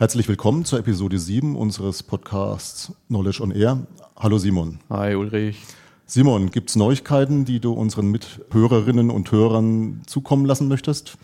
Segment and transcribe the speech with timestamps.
[0.00, 3.86] Herzlich willkommen zur Episode 7 unseres Podcasts Knowledge on Air.
[4.16, 4.78] Hallo Simon.
[4.88, 5.60] Hi Ulrich.
[6.06, 11.18] Simon, gibt es Neuigkeiten, die du unseren Mithörerinnen und Hörern zukommen lassen möchtest?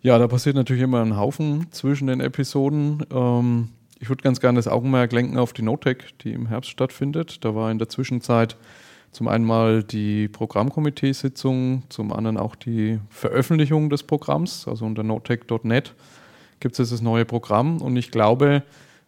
[0.00, 3.04] Ja, da passiert natürlich immer ein Haufen zwischen den Episoden.
[3.12, 3.68] Ähm,
[4.00, 7.44] ich würde ganz gerne das Augenmerk lenken auf die Notec, die im Herbst stattfindet.
[7.44, 8.56] Da war in der Zwischenzeit
[9.12, 15.94] zum einen mal die Programmkomiteesitzung, zum anderen auch die Veröffentlichung des Programms, also unter notec.net
[16.60, 18.62] gibt es jetzt das neue Programm und ich glaube,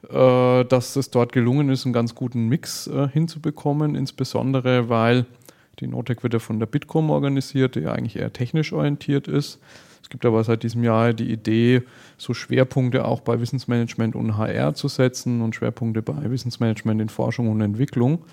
[0.09, 5.27] äh, dass es dort gelungen ist, einen ganz guten Mix äh, hinzubekommen, insbesondere weil
[5.81, 9.61] die Notec wird ja von der Bitkom organisiert, die ja eigentlich eher technisch orientiert ist.
[10.03, 11.83] Es gibt aber seit diesem Jahr die Idee,
[12.17, 17.49] so Schwerpunkte auch bei Wissensmanagement und HR zu setzen und Schwerpunkte bei Wissensmanagement in Forschung
[17.49, 18.25] und Entwicklung.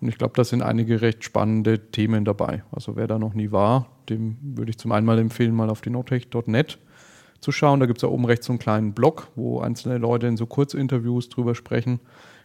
[0.00, 2.62] Und ich glaube, da sind einige recht spannende Themen dabei.
[2.70, 5.80] Also wer da noch nie war, dem würde ich zum einen mal empfehlen, mal auf
[5.80, 6.78] die notech.net
[7.44, 7.78] zu schauen.
[7.78, 10.46] Da gibt es da oben rechts so einen kleinen Blog, wo einzelne Leute in so
[10.46, 12.00] Kurzinterviews drüber sprechen,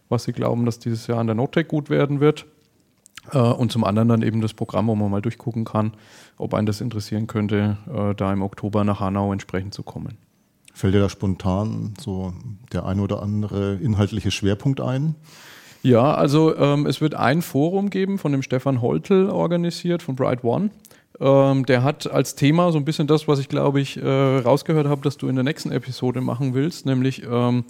[0.10, 2.46] was sie glauben, dass dieses Jahr an der Notech gut werden wird.
[3.32, 5.94] Äh, und zum anderen dann eben das Programm, wo man mal durchgucken kann,
[6.38, 10.18] ob einen das interessieren könnte, äh, da im Oktober nach Hanau entsprechend zu kommen.
[10.74, 12.34] Fällt dir da spontan so
[12.72, 15.16] der ein oder andere inhaltliche Schwerpunkt ein?
[15.82, 20.44] Ja, also ähm, es wird ein Forum geben von dem Stefan Holtel organisiert von Bright
[20.44, 20.72] One.
[21.22, 24.88] Ähm, der hat als Thema so ein bisschen das, was ich glaube ich äh, rausgehört
[24.88, 27.66] habe, dass du in der nächsten Episode machen willst, nämlich ähm,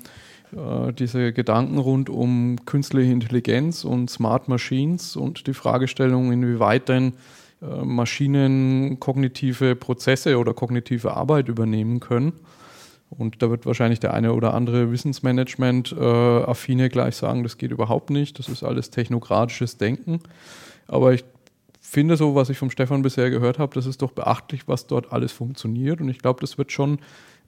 [0.51, 7.13] äh, diese Gedanken rund um künstliche Intelligenz und Smart Machines und die Fragestellung, inwieweit denn
[7.61, 12.33] äh, Maschinen kognitive Prozesse oder kognitive Arbeit übernehmen können.
[13.09, 18.11] Und da wird wahrscheinlich der eine oder andere Wissensmanagement-Affine äh, gleich sagen, das geht überhaupt
[18.11, 20.19] nicht, das ist alles technokratisches Denken.
[20.87, 21.25] Aber ich
[21.89, 25.11] finde so, was ich vom Stefan bisher gehört habe, das ist doch beachtlich, was dort
[25.11, 26.01] alles funktioniert.
[26.01, 26.99] Und ich glaube, das wird schon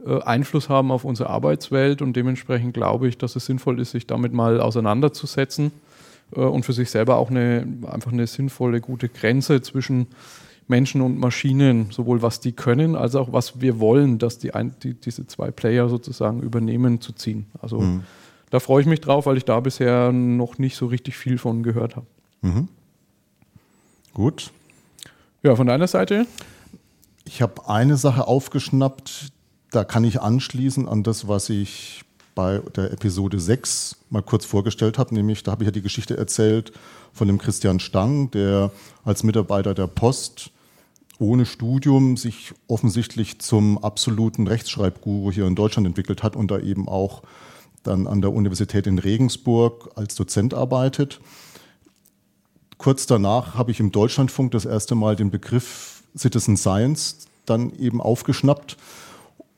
[0.05, 4.07] äh, Einfluss haben auf unsere Arbeitswelt und dementsprechend glaube ich, dass es sinnvoll ist, sich
[4.07, 5.71] damit mal auseinanderzusetzen
[6.35, 10.07] äh, und für sich selber auch eine einfach eine sinnvolle, gute Grenze zwischen
[10.67, 14.73] Menschen und Maschinen, sowohl was die können, als auch was wir wollen, dass die, ein,
[14.81, 17.45] die diese zwei Player sozusagen übernehmen, zu ziehen.
[17.61, 18.03] Also mhm.
[18.49, 21.61] da freue ich mich drauf, weil ich da bisher noch nicht so richtig viel von
[21.61, 22.07] gehört habe.
[22.41, 22.69] Mhm.
[24.13, 24.51] Gut.
[25.43, 26.27] Ja, von deiner Seite?
[27.25, 29.31] Ich habe eine Sache aufgeschnappt,
[29.71, 32.03] da kann ich anschließen an das, was ich
[32.35, 36.17] bei der Episode 6 mal kurz vorgestellt habe, nämlich da habe ich ja die Geschichte
[36.17, 36.71] erzählt
[37.13, 38.71] von dem Christian Stang, der
[39.03, 40.51] als Mitarbeiter der Post
[41.19, 46.87] ohne Studium sich offensichtlich zum absoluten Rechtschreibguru hier in Deutschland entwickelt hat und da eben
[46.87, 47.21] auch
[47.83, 51.19] dann an der Universität in Regensburg als Dozent arbeitet.
[52.81, 58.01] Kurz danach habe ich im Deutschlandfunk das erste Mal den Begriff Citizen Science dann eben
[58.01, 58.75] aufgeschnappt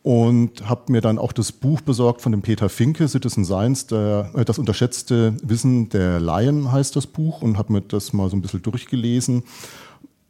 [0.01, 4.29] und habe mir dann auch das Buch besorgt von dem Peter Finke, Citizen Science, der,
[4.35, 8.35] äh, das unterschätzte Wissen der Laien heißt das Buch und habe mir das mal so
[8.35, 9.44] ein bisschen durchgelesen.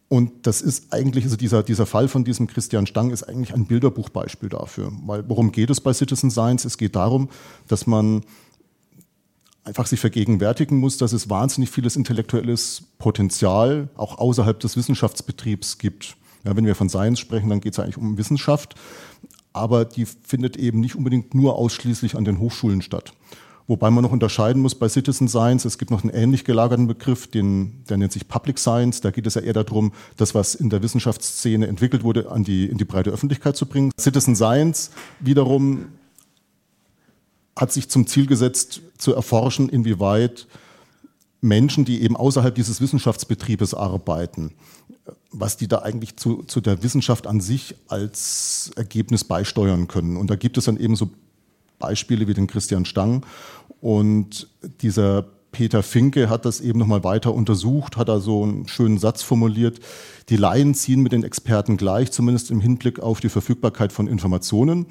[0.08, 3.66] Und das ist eigentlich, also dieser, dieser Fall von diesem Christian Stang ist eigentlich ein
[3.66, 4.92] Bilderbuchbeispiel dafür.
[5.08, 6.64] Weil worum geht es bei Citizen Science?
[6.64, 7.30] Es geht darum,
[7.68, 8.22] dass man
[9.64, 16.16] einfach sich vergegenwärtigen muss, dass es wahnsinnig vieles intellektuelles Potenzial auch außerhalb des Wissenschaftsbetriebs gibt.
[16.44, 18.76] Ja, wenn wir von Science sprechen, dann geht es eigentlich um Wissenschaft,
[19.54, 23.14] aber die findet eben nicht unbedingt nur ausschließlich an den Hochschulen statt.
[23.66, 27.28] Wobei man noch unterscheiden muss bei Citizen Science, es gibt noch einen ähnlich gelagerten Begriff,
[27.28, 29.00] den, der nennt sich Public Science.
[29.00, 32.66] Da geht es ja eher darum, das, was in der Wissenschaftsszene entwickelt wurde, an die,
[32.66, 33.92] in die breite Öffentlichkeit zu bringen.
[33.98, 34.92] Citizen Science
[35.22, 35.86] wiederum
[37.56, 40.48] hat sich zum Ziel gesetzt, zu erforschen, inwieweit
[41.42, 44.54] Menschen, die eben außerhalb dieses Wissenschaftsbetriebes arbeiten,
[45.32, 50.16] was die da eigentlich zu, zu der Wissenschaft an sich als Ergebnis beisteuern können.
[50.16, 51.10] Und da gibt es dann eben so
[51.80, 53.26] Beispiele wie den Christian Stang.
[53.82, 54.48] Und
[54.82, 59.22] dieser Peter Finke hat das eben nochmal weiter untersucht, hat da so einen schönen Satz
[59.22, 59.82] formuliert.
[60.30, 64.88] Die Laien ziehen mit den Experten gleich, zumindest im Hinblick auf die Verfügbarkeit von Informationen.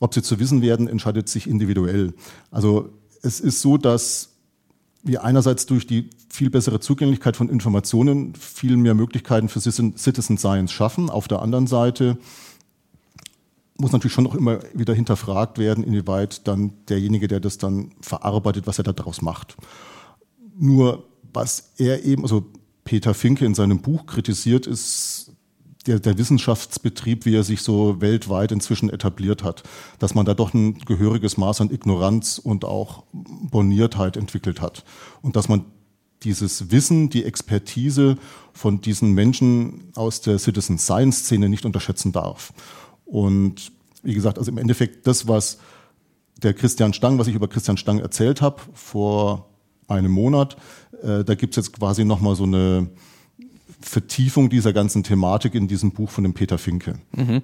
[0.00, 2.14] Ob sie zu wissen werden, entscheidet sich individuell.
[2.50, 2.90] Also
[3.22, 4.30] es ist so, dass
[5.02, 10.72] wir einerseits durch die viel bessere Zugänglichkeit von Informationen viel mehr Möglichkeiten für Citizen Science
[10.72, 11.10] schaffen.
[11.10, 12.18] Auf der anderen Seite
[13.76, 18.66] muss natürlich schon noch immer wieder hinterfragt werden, inwieweit dann derjenige, der das dann verarbeitet,
[18.66, 19.56] was er daraus macht.
[20.56, 22.46] Nur was er eben, also
[22.84, 25.13] Peter Finke in seinem Buch kritisiert, ist
[25.86, 29.62] der, der Wissenschaftsbetrieb, wie er sich so weltweit inzwischen etabliert hat,
[29.98, 34.84] dass man da doch ein gehöriges Maß an Ignoranz und auch Borniertheit entwickelt hat.
[35.22, 35.64] Und dass man
[36.22, 38.16] dieses Wissen, die Expertise
[38.52, 42.52] von diesen Menschen aus der Citizen Science Szene nicht unterschätzen darf.
[43.04, 43.72] Und
[44.02, 45.58] wie gesagt, also im Endeffekt das, was
[46.42, 49.50] der Christian Stang, was ich über Christian Stang erzählt habe vor
[49.86, 50.56] einem Monat,
[51.02, 52.88] äh, da gibt es jetzt quasi nochmal so eine
[53.84, 56.98] Vertiefung dieser ganzen Thematik in diesem Buch von dem Peter Finke.
[57.12, 57.42] Mhm.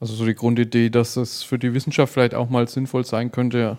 [0.00, 3.78] Also so die Grundidee, dass es für die Wissenschaft vielleicht auch mal sinnvoll sein könnte,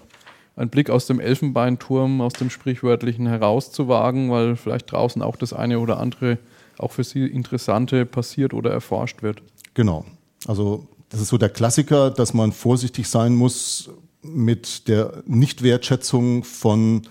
[0.56, 5.80] einen Blick aus dem Elfenbeinturm, aus dem Sprichwörtlichen herauszuwagen, weil vielleicht draußen auch das eine
[5.80, 6.38] oder andere
[6.78, 9.42] auch für Sie Interessante passiert oder erforscht wird.
[9.74, 10.06] Genau.
[10.46, 13.90] Also das ist so der Klassiker, dass man vorsichtig sein muss
[14.22, 17.04] mit der Nichtwertschätzung von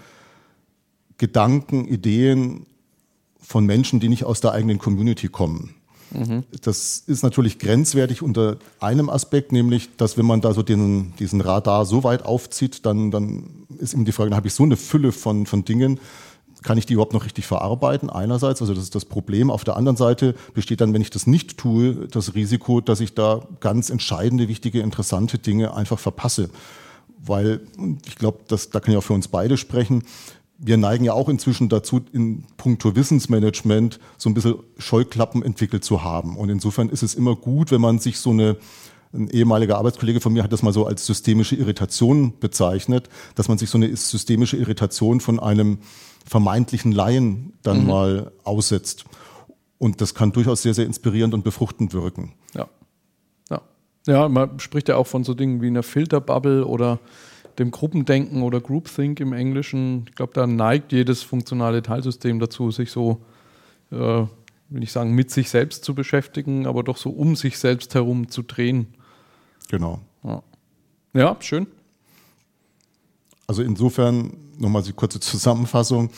[1.16, 2.66] Gedanken, Ideen
[3.48, 5.74] von Menschen, die nicht aus der eigenen Community kommen.
[6.60, 11.40] Das ist natürlich grenzwertig unter einem Aspekt, nämlich, dass wenn man da so den, diesen
[11.40, 14.76] Radar so weit aufzieht, dann, dann ist eben die Frage, dann habe ich so eine
[14.76, 15.98] Fülle von, von Dingen,
[16.62, 18.10] kann ich die überhaupt noch richtig verarbeiten?
[18.10, 19.50] Einerseits, also das ist das Problem.
[19.50, 23.14] Auf der anderen Seite besteht dann, wenn ich das nicht tue, das Risiko, dass ich
[23.14, 26.50] da ganz entscheidende, wichtige, interessante Dinge einfach verpasse.
[27.24, 27.60] Weil
[28.06, 30.02] ich glaube, da kann ich auch für uns beide sprechen
[30.58, 36.02] wir neigen ja auch inzwischen dazu, in puncto Wissensmanagement so ein bisschen Scheuklappen entwickelt zu
[36.02, 36.36] haben.
[36.36, 38.56] Und insofern ist es immer gut, wenn man sich so eine,
[39.12, 43.56] ein ehemaliger Arbeitskollege von mir hat das mal so als systemische Irritation bezeichnet, dass man
[43.56, 45.78] sich so eine systemische Irritation von einem
[46.26, 47.86] vermeintlichen Laien dann mhm.
[47.86, 49.04] mal aussetzt.
[49.78, 52.32] Und das kann durchaus sehr, sehr inspirierend und befruchtend wirken.
[52.54, 52.66] Ja.
[53.48, 53.62] Ja,
[54.08, 56.98] ja man spricht ja auch von so Dingen wie einer Filterbubble oder
[57.58, 60.04] dem Gruppendenken oder Groupthink im Englischen.
[60.08, 63.20] Ich glaube, da neigt jedes funktionale Teilsystem dazu, sich so,
[63.90, 67.94] äh, will ich sagen, mit sich selbst zu beschäftigen, aber doch so um sich selbst
[67.94, 68.86] herum zu drehen.
[69.68, 70.00] Genau.
[70.22, 70.42] Ja,
[71.14, 71.66] ja schön.
[73.46, 76.10] Also insofern nochmal die kurze Zusammenfassung.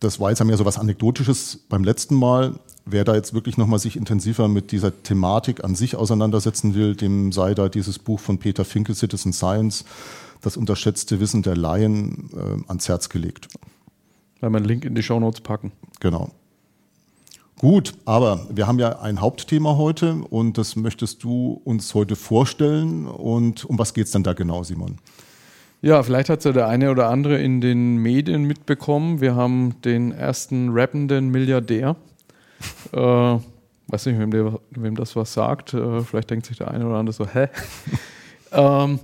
[0.00, 2.58] Das war jetzt ja so was Anekdotisches beim letzten Mal.
[2.84, 7.32] Wer da jetzt wirklich nochmal sich intensiver mit dieser Thematik an sich auseinandersetzen will, dem
[7.32, 9.84] sei da dieses Buch von Peter Finkel, Citizen Science,
[10.42, 13.48] das unterschätzte Wissen der Laien, äh, ans Herz gelegt.
[14.40, 15.72] Weil wir einen Link in die Show Notes packen.
[15.98, 16.30] Genau.
[17.58, 23.06] Gut, aber wir haben ja ein Hauptthema heute und das möchtest du uns heute vorstellen.
[23.06, 24.98] Und um was geht es denn da genau, Simon?
[25.82, 29.20] Ja, vielleicht hat es ja der eine oder andere in den Medien mitbekommen.
[29.20, 31.96] Wir haben den ersten rappenden Milliardär
[32.92, 33.38] äh,
[33.88, 35.74] weiß nicht, wem, der, wem, das was sagt.
[35.74, 37.48] Äh, vielleicht denkt sich der eine oder andere so, hä?
[38.52, 39.00] ähm,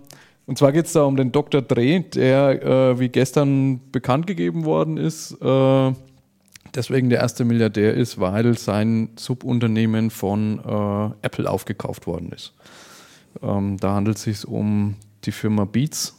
[0.47, 1.63] und zwar geht es da um den Dr.
[1.63, 5.93] Dre, der äh, wie gestern bekannt gegeben worden ist, äh,
[6.75, 12.55] deswegen der erste Milliardär ist, weil sein Subunternehmen von äh, Apple aufgekauft worden ist.
[13.41, 16.19] Ähm, da handelt es sich um die Firma Beats.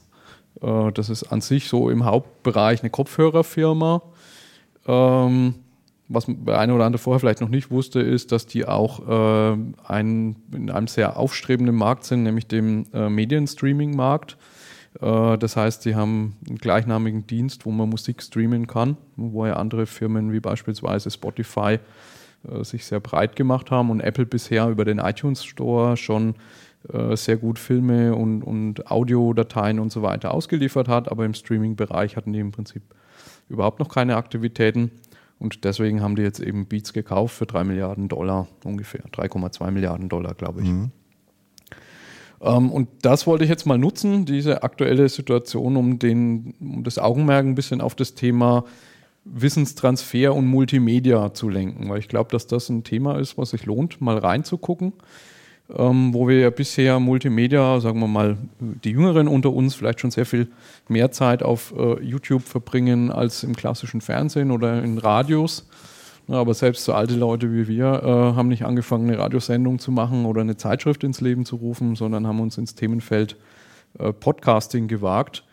[0.62, 4.02] Äh, das ist an sich so im Hauptbereich eine Kopfhörerfirma.
[4.88, 5.56] Ähm,
[6.10, 9.54] was der eine oder andere vorher vielleicht noch nicht wusste, ist, dass die auch äh,
[10.00, 10.36] in
[10.70, 14.38] einem sehr aufstrebenden Markt sind, nämlich dem äh, Medienstreaming-Markt.
[15.00, 19.88] Das heißt, sie haben einen gleichnamigen Dienst, wo man Musik streamen kann, wo ja andere
[19.88, 21.80] Firmen wie beispielsweise Spotify
[22.62, 26.36] sich sehr breit gemacht haben und Apple bisher über den iTunes Store schon
[26.92, 32.18] äh, sehr gut Filme und, und Audiodateien und so weiter ausgeliefert hat, aber im Streaming-Bereich
[32.18, 32.84] hatten die im Prinzip
[33.48, 34.92] überhaupt noch keine Aktivitäten.
[35.40, 39.04] Und deswegen haben die jetzt eben Beats gekauft für 3 Milliarden Dollar ungefähr.
[39.12, 40.68] 3,2 Milliarden Dollar, glaube ich.
[40.68, 40.92] Mhm.
[42.42, 47.00] Ähm, und das wollte ich jetzt mal nutzen, diese aktuelle Situation, um, den, um das
[47.00, 48.66] Augenmerk ein bisschen auf das Thema
[49.26, 53.66] Wissenstransfer und Multimedia zu lenken, weil ich glaube, dass das ein Thema ist, was sich
[53.66, 54.92] lohnt, mal reinzugucken
[55.70, 60.12] ähm, wo wir ja bisher Multimedia, sagen wir mal, die Jüngeren unter uns vielleicht schon
[60.12, 60.48] sehr viel
[60.88, 65.68] mehr Zeit auf äh, YouTube verbringen als im klassischen Fernsehen oder in Radios.
[66.28, 69.92] Ja, aber selbst so alte Leute wie wir äh, haben nicht angefangen, eine Radiosendung zu
[69.92, 73.36] machen oder eine Zeitschrift ins Leben zu rufen, sondern haben uns ins Themenfeld
[74.00, 75.44] äh, Podcasting gewagt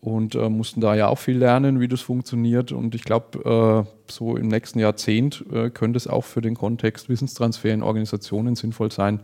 [0.00, 2.72] und äh, mussten da ja auch viel lernen, wie das funktioniert.
[2.72, 7.08] Und ich glaube, äh, so im nächsten Jahrzehnt äh, könnte es auch für den Kontext
[7.08, 9.20] Wissenstransfer in Organisationen sinnvoll sein,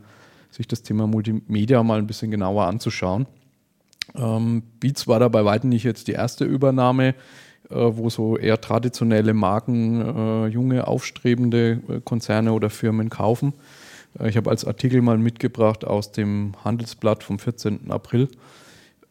[0.53, 3.27] sich das Thema Multimedia mal ein bisschen genauer anzuschauen.
[4.15, 7.15] Ähm, Beats war da bei weitem nicht jetzt die erste Übernahme,
[7.71, 13.55] äh, wo so eher traditionelle Marken äh, junge, aufstrebende äh, Konzerne oder Firmen kaufen.
[14.19, 17.91] Äh, ich habe als Artikel mal mitgebracht aus dem Handelsblatt vom 14.
[17.91, 18.29] April.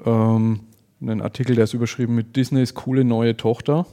[0.06, 0.62] Ähm,
[1.02, 3.88] einen Artikel, der ist überschrieben mit Disneys coole neue Tochter.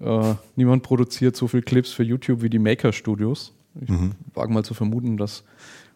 [0.00, 3.52] Äh, niemand produziert so viele Clips für YouTube wie die Maker Studios.
[3.80, 4.12] Ich mhm.
[4.34, 5.44] wage mal zu vermuten, dass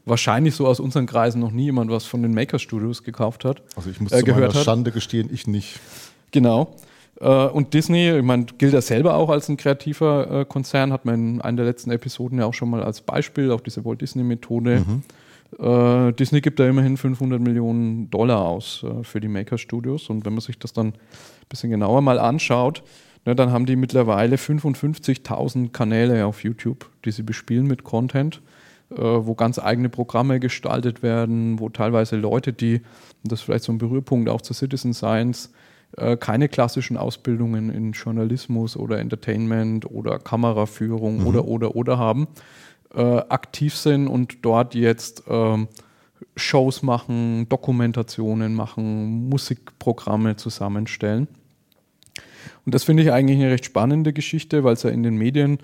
[0.06, 3.62] wahrscheinlich so aus unseren Kreisen noch nie jemand was von den Maker Studios gekauft hat.
[3.76, 4.64] Also ich muss äh, zu meiner hat.
[4.64, 5.80] Schande gestehen, ich nicht.
[6.30, 6.74] Genau.
[7.20, 11.04] Äh, und Disney, ich meine, gilt ja selber auch als ein kreativer äh, Konzern, hat
[11.04, 14.00] man in einer der letzten Episoden ja auch schon mal als Beispiel, auch diese Walt
[14.00, 14.84] Disney-Methode.
[14.86, 15.02] Mhm.
[15.58, 20.10] Äh, Disney gibt da immerhin 500 Millionen Dollar aus äh, für die Maker Studios.
[20.10, 20.94] Und wenn man sich das dann ein
[21.48, 22.82] bisschen genauer mal anschaut,
[23.24, 28.40] ne, dann haben die mittlerweile 55.000 Kanäle auf YouTube, die sie bespielen mit Content,
[29.02, 32.76] wo ganz eigene Programme gestaltet werden, wo teilweise Leute, die,
[33.22, 35.50] und das ist vielleicht so ein Berührpunkt auch zur Citizen Science,
[35.96, 41.26] äh, keine klassischen Ausbildungen in Journalismus oder Entertainment oder Kameraführung mhm.
[41.26, 42.26] oder oder oder haben,
[42.94, 45.68] äh, aktiv sind und dort jetzt ähm,
[46.36, 51.28] Shows machen, Dokumentationen machen, Musikprogramme zusammenstellen.
[52.66, 55.58] Und das finde ich eigentlich eine recht spannende Geschichte, weil es ja in den Medien,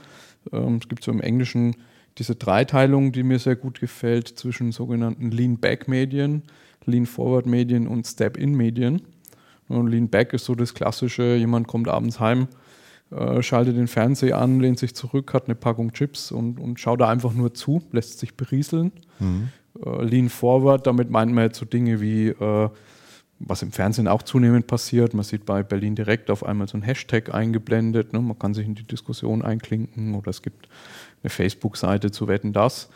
[0.52, 1.76] ähm, es gibt so im Englischen
[2.20, 6.42] diese Dreiteilung, die mir sehr gut gefällt, zwischen sogenannten Lean-Back-Medien,
[6.84, 9.02] Lean-Forward-Medien und Step-In-Medien.
[9.68, 12.48] Und Lean-Back ist so das klassische, jemand kommt abends heim,
[13.10, 17.00] äh, schaltet den Fernseher an, lehnt sich zurück, hat eine Packung Chips und, und schaut
[17.00, 18.92] da einfach nur zu, lässt sich berieseln.
[19.18, 19.48] Mhm.
[19.84, 22.68] Äh, Lean Forward, damit meint man jetzt so Dinge wie, äh,
[23.38, 25.14] was im Fernsehen auch zunehmend passiert.
[25.14, 28.12] Man sieht bei Berlin direkt auf einmal so ein Hashtag eingeblendet.
[28.12, 28.20] Ne?
[28.20, 30.68] Man kann sich in die Diskussion einklinken oder es gibt
[31.22, 32.88] eine Facebook-Seite zu Wetten das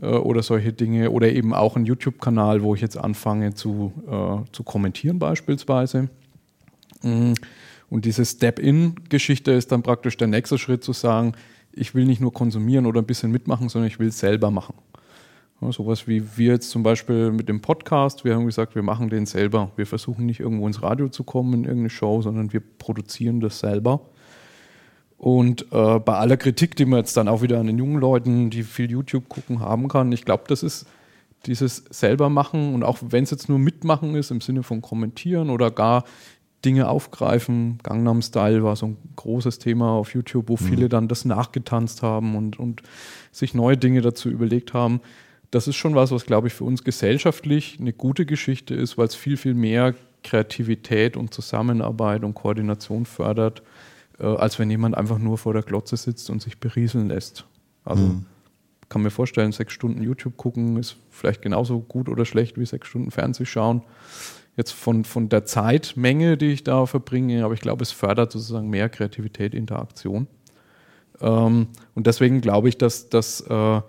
[0.00, 4.50] äh, oder solche Dinge oder eben auch einen YouTube-Kanal, wo ich jetzt anfange zu, äh,
[4.52, 6.08] zu kommentieren beispielsweise.
[7.02, 7.34] Mhm.
[7.90, 11.34] Und diese Step-in-Geschichte ist dann praktisch der nächste Schritt zu sagen,
[11.72, 14.74] ich will nicht nur konsumieren oder ein bisschen mitmachen, sondern ich will es selber machen.
[15.60, 19.10] Ja, sowas wie wir jetzt zum Beispiel mit dem Podcast, wir haben gesagt, wir machen
[19.10, 19.70] den selber.
[19.76, 23.60] Wir versuchen nicht irgendwo ins Radio zu kommen in irgendeine Show, sondern wir produzieren das
[23.60, 24.00] selber.
[25.24, 28.50] Und äh, bei aller Kritik, die man jetzt dann auch wieder an den jungen Leuten,
[28.50, 30.84] die viel YouTube gucken, haben kann, ich glaube, das ist
[31.46, 35.48] dieses selber machen und auch wenn es jetzt nur mitmachen ist im Sinne von kommentieren
[35.48, 36.04] oder gar
[36.62, 37.78] Dinge aufgreifen.
[37.82, 40.66] Gangnam Style war so ein großes Thema auf YouTube, wo mhm.
[40.66, 42.82] viele dann das nachgetanzt haben und, und
[43.32, 45.00] sich neue Dinge dazu überlegt haben.
[45.50, 49.06] Das ist schon was, was, glaube ich, für uns gesellschaftlich eine gute Geschichte ist, weil
[49.06, 53.62] es viel, viel mehr Kreativität und Zusammenarbeit und Koordination fördert,
[54.18, 57.46] äh, als wenn jemand einfach nur vor der Glotze sitzt und sich berieseln lässt.
[57.84, 58.26] Also mhm.
[58.88, 62.88] kann mir vorstellen, sechs Stunden YouTube gucken ist vielleicht genauso gut oder schlecht wie sechs
[62.88, 63.82] Stunden Fernseh schauen
[64.56, 68.68] jetzt von, von der Zeitmenge, die ich da verbringe, aber ich glaube, es fördert sozusagen
[68.68, 70.26] mehr Kreativität, Interaktion.
[71.20, 73.80] Ähm, und deswegen glaube ich, dass, dass äh,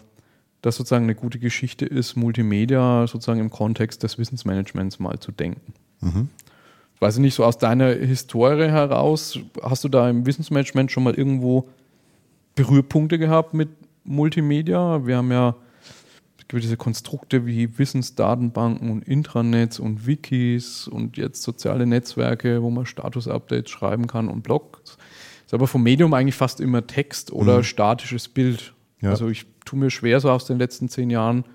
[0.62, 5.74] das sozusagen eine gute Geschichte ist, Multimedia sozusagen im Kontext des Wissensmanagements mal zu denken.
[6.02, 6.30] Mhm.
[7.00, 11.14] Weiß ich nicht, so aus deiner Historie heraus, hast du da im Wissensmanagement schon mal
[11.14, 11.68] irgendwo
[12.56, 13.70] Berührpunkte gehabt mit
[14.04, 15.06] Multimedia?
[15.06, 15.56] Wir haben ja
[16.46, 22.70] es gibt diese Konstrukte wie Wissensdatenbanken und Intranets und Wikis und jetzt soziale Netzwerke, wo
[22.70, 25.00] man Status-Updates schreiben kann und Blogs.
[25.44, 27.64] Ist aber vom Medium eigentlich fast immer Text oder mhm.
[27.64, 28.76] statisches Bild.
[29.02, 29.10] Ja.
[29.10, 31.46] Also ich tue mir schwer so aus den letzten zehn Jahren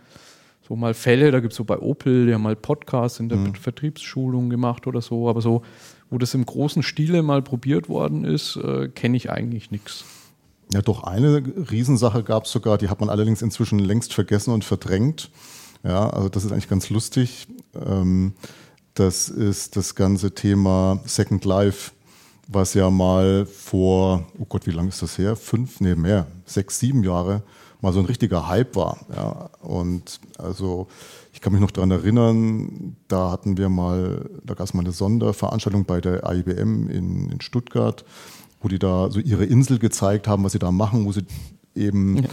[0.70, 3.38] so mal Fälle, da gibt es so bei Opel, die haben mal Podcasts in der
[3.38, 3.56] mhm.
[3.56, 5.62] Vertriebsschulung gemacht oder so, aber so,
[6.10, 10.04] wo das im großen Stile mal probiert worden ist, äh, kenne ich eigentlich nichts.
[10.72, 14.62] Ja, doch eine Riesensache gab es sogar, die hat man allerdings inzwischen längst vergessen und
[14.62, 15.32] verdrängt.
[15.82, 17.48] Ja, also das ist eigentlich ganz lustig.
[17.74, 18.34] Ähm,
[18.94, 21.90] das ist das ganze Thema Second Life,
[22.46, 25.34] was ja mal vor, oh Gott, wie lange ist das her?
[25.34, 27.42] Fünf, nee, mehr, sechs, sieben Jahre
[27.80, 28.98] mal so ein richtiger Hype war.
[29.14, 30.88] Ja, und also
[31.32, 34.92] ich kann mich noch daran erinnern, da hatten wir mal, da gab es mal eine
[34.92, 38.04] Sonderveranstaltung bei der IBM in, in Stuttgart
[38.60, 41.24] wo die da so ihre Insel gezeigt haben, was sie da machen, wo sie
[41.74, 42.28] eben ja.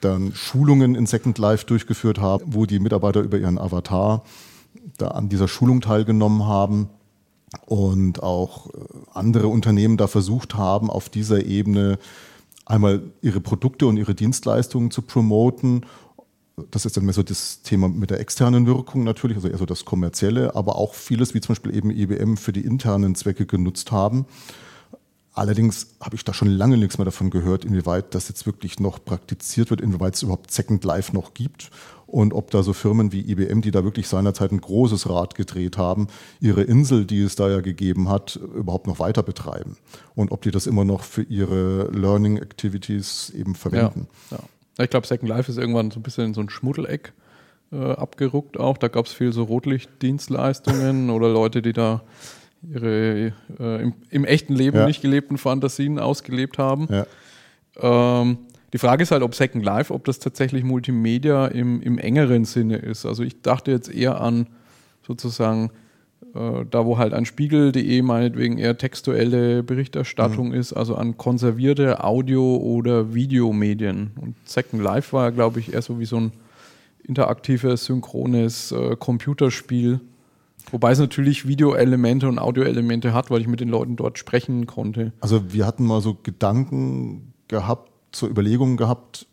[0.00, 4.24] dann Schulungen in Second Life durchgeführt haben, wo die Mitarbeiter über ihren Avatar
[4.98, 6.88] da an dieser Schulung teilgenommen haben
[7.66, 8.70] und auch äh,
[9.14, 11.98] andere Unternehmen da versucht haben, auf dieser Ebene
[12.66, 15.86] einmal ihre Produkte und ihre Dienstleistungen zu promoten.
[16.70, 19.66] Das ist dann mehr so das Thema mit der externen Wirkung natürlich, also eher so
[19.66, 23.92] das Kommerzielle, aber auch vieles, wie zum Beispiel eben IBM für die internen Zwecke genutzt
[23.92, 24.26] haben.
[25.32, 29.04] Allerdings habe ich da schon lange nichts mehr davon gehört, inwieweit das jetzt wirklich noch
[29.04, 31.70] praktiziert wird, inwieweit es überhaupt Second Life noch gibt
[32.06, 35.76] und ob da so Firmen wie IBM, die da wirklich seinerzeit ein großes Rad gedreht
[35.76, 36.06] haben,
[36.40, 39.76] ihre Insel, die es da ja gegeben hat, überhaupt noch weiter betreiben
[40.14, 44.08] und ob die das immer noch für ihre Learning Activities eben verwenden.
[44.30, 44.84] Ja, ja.
[44.84, 47.12] Ich glaube, Second Life ist irgendwann so ein bisschen in so ein Schmuddeleck
[47.72, 48.78] äh, abgeruckt auch.
[48.78, 52.02] Da gab es viel so Rotlichtdienstleistungen oder Leute, die da
[52.62, 54.86] ihre äh, im, im, echten Leben ja.
[54.86, 56.88] nicht gelebten Fantasien ausgelebt haben.
[56.90, 57.06] Ja.
[58.20, 58.38] Ähm,
[58.76, 62.76] die Frage ist halt, ob Second Life, ob das tatsächlich Multimedia im, im engeren Sinne
[62.76, 63.06] ist.
[63.06, 64.48] Also ich dachte jetzt eher an
[65.02, 65.70] sozusagen
[66.34, 70.56] äh, da, wo halt an Spiegel.de meinetwegen eher textuelle Berichterstattung mhm.
[70.56, 74.10] ist, also an konservierte Audio- oder Videomedien.
[74.20, 76.32] Und Second Life war, glaube ich, eher so wie so ein
[77.02, 80.00] interaktives, synchrones äh, Computerspiel.
[80.70, 85.14] Wobei es natürlich Videoelemente und Audioelemente hat, weil ich mit den Leuten dort sprechen konnte.
[85.20, 89.26] Also wir hatten mal so Gedanken gehabt, so Überlegungen gehabt,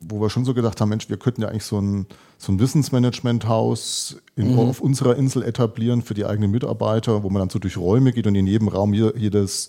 [0.00, 2.60] wo wir schon so gedacht haben, Mensch, wir könnten ja eigentlich so ein, so ein
[2.60, 4.58] Wissensmanagementhaus mhm.
[4.58, 8.26] auf unserer Insel etablieren für die eigenen Mitarbeiter, wo man dann so durch Räume geht
[8.26, 9.68] und in jedem Raum jedes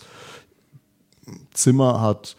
[1.54, 2.36] Zimmer hat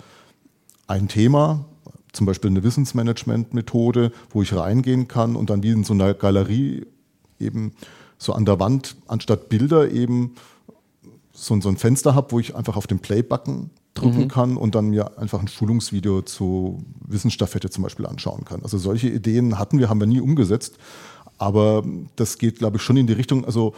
[0.87, 1.65] ein Thema,
[2.13, 6.87] zum Beispiel eine Wissensmanagement-Methode, wo ich reingehen kann und dann wie in so einer Galerie
[7.39, 7.73] eben
[8.19, 10.35] so an der Wand anstatt Bilder eben
[11.33, 14.29] so, so ein Fenster habe, wo ich einfach auf den Play-Button drücken mhm.
[14.29, 18.63] kann und dann mir einfach ein Schulungsvideo zu Wissensstaffette zum Beispiel anschauen kann.
[18.63, 20.79] Also solche Ideen hatten wir, haben wir nie umgesetzt,
[21.39, 21.85] aber
[22.17, 23.75] das geht, glaube ich, schon in die Richtung, also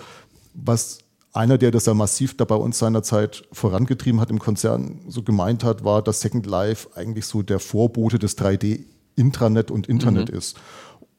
[0.55, 0.99] was
[1.33, 5.65] einer, der das ja massiv da bei uns seinerzeit vorangetrieben hat im Konzern, so gemeint
[5.65, 10.39] hat, war, dass Second Life eigentlich so der Vorbote des 3D-Intranet und Internet mhm.
[10.39, 10.57] ist.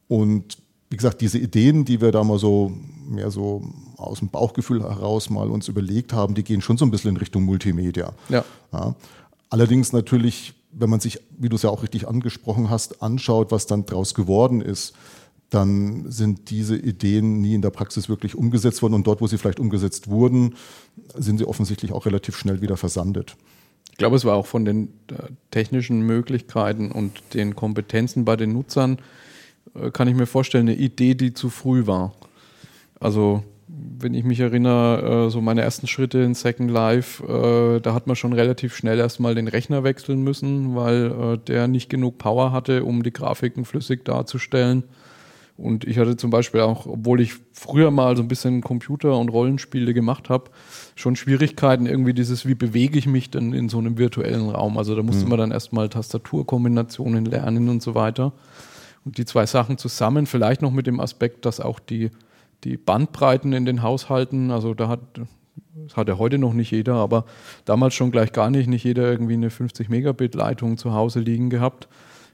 [0.08, 0.58] Und
[0.92, 2.72] wie gesagt, diese Ideen, die wir da mal so
[3.08, 3.64] mehr so
[4.04, 7.18] aus dem Bauchgefühl heraus mal uns überlegt haben, die gehen schon so ein bisschen in
[7.18, 8.14] Richtung Multimedia.
[8.30, 8.44] Ja.
[8.72, 8.96] ja.
[9.50, 13.68] Allerdings natürlich, wenn man sich, wie du es ja auch richtig angesprochen hast, anschaut, was
[13.68, 14.94] dann draus geworden ist,
[15.54, 18.96] dann sind diese Ideen nie in der Praxis wirklich umgesetzt worden.
[18.96, 20.56] Und dort, wo sie vielleicht umgesetzt wurden,
[21.14, 23.36] sind sie offensichtlich auch relativ schnell wieder versandet.
[23.92, 28.52] Ich glaube, es war auch von den äh, technischen Möglichkeiten und den Kompetenzen bei den
[28.54, 28.98] Nutzern,
[29.76, 32.14] äh, kann ich mir vorstellen, eine Idee, die zu früh war.
[33.00, 33.44] Also
[33.76, 37.24] wenn ich mich erinnere, äh, so meine ersten Schritte in Second Life,
[37.82, 42.18] da hat man schon relativ schnell erstmal den Rechner wechseln müssen, weil der nicht genug
[42.18, 44.84] Power hatte, um die Grafiken flüssig darzustellen.
[45.56, 49.30] Und ich hatte zum Beispiel auch, obwohl ich früher mal so ein bisschen Computer- und
[49.30, 50.50] Rollenspiele gemacht habe,
[50.96, 54.78] schon Schwierigkeiten, irgendwie dieses, wie bewege ich mich denn in so einem virtuellen Raum.
[54.80, 55.30] Also da musste mhm.
[55.30, 58.34] man dann erstmal Tastaturkombinationen lernen und so weiter.
[59.06, 62.10] Und die zwei Sachen zusammen, vielleicht noch mit dem Aspekt, dass auch die,
[62.64, 65.00] die Bandbreiten in den Haushalten, also da hat,
[65.76, 67.26] das hat ja heute noch nicht jeder, aber
[67.66, 71.50] damals schon gleich gar nicht, nicht jeder irgendwie eine 50 Megabit Leitung zu Hause liegen
[71.50, 71.88] gehabt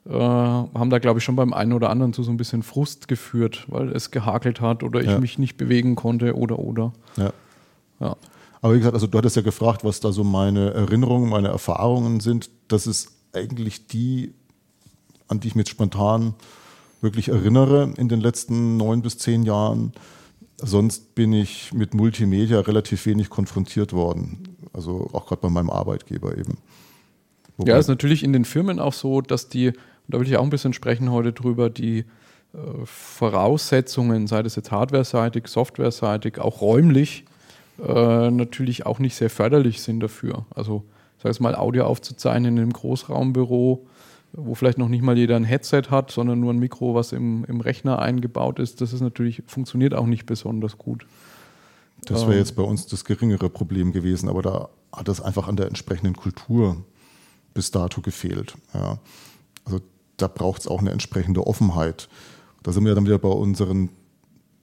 [0.10, 3.08] äh, haben da, glaube ich, schon beim einen oder anderen zu so ein bisschen Frust
[3.08, 5.20] geführt, weil es gehakelt hat oder ich ja.
[5.20, 6.94] mich nicht bewegen konnte oder oder.
[7.18, 7.32] Ja.
[8.00, 8.15] ja.
[8.62, 12.20] Aber wie gesagt, also du hattest ja gefragt, was da so meine Erinnerungen, meine Erfahrungen
[12.20, 12.50] sind.
[12.68, 14.34] Das ist eigentlich die,
[15.28, 16.34] an die ich mich jetzt spontan
[17.02, 19.94] wirklich erinnere in den letzten neun bis zehn Jahren.
[20.62, 24.58] Sonst bin ich mit Multimedia relativ wenig konfrontiert worden.
[24.74, 26.58] Also auch gerade bei meinem Arbeitgeber eben.
[27.58, 29.74] Wobei ja, ist natürlich in den Firmen auch so, dass die
[30.10, 32.00] da will ich auch ein bisschen sprechen heute drüber, die
[32.54, 37.26] äh, Voraussetzungen, sei das jetzt hardware-seitig, software-seitig, auch räumlich,
[37.78, 40.45] äh, natürlich auch nicht sehr förderlich sind dafür.
[40.56, 40.84] Also,
[41.22, 43.86] sag ich mal, Audio aufzuzeichnen in einem Großraumbüro,
[44.34, 47.46] wo vielleicht noch nicht mal jeder ein Headset hat, sondern nur ein Mikro, was im,
[47.46, 51.06] im Rechner eingebaut ist, das ist natürlich, funktioniert auch nicht besonders gut.
[52.06, 52.39] Das wäre ähm.
[52.39, 56.15] jetzt bei uns das geringere Problem gewesen, aber da hat es einfach an der entsprechenden
[56.15, 56.78] Kultur
[57.54, 58.56] bis dato gefehlt.
[58.74, 59.00] Ja.
[59.65, 59.82] Also
[60.18, 62.10] da braucht es auch eine entsprechende Offenheit.
[62.63, 63.89] Da sind wir dann wieder bei unseren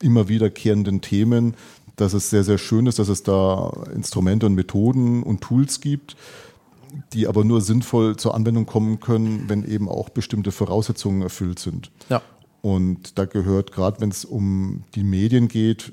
[0.02, 1.54] immer wiederkehrenden Themen,
[1.96, 6.16] dass es sehr, sehr schön ist, dass es da Instrumente und Methoden und Tools gibt,
[7.12, 11.90] die aber nur sinnvoll zur Anwendung kommen können, wenn eben auch bestimmte Voraussetzungen erfüllt sind.
[12.08, 12.22] Ja.
[12.62, 15.92] Und da gehört, gerade wenn es um die Medien geht,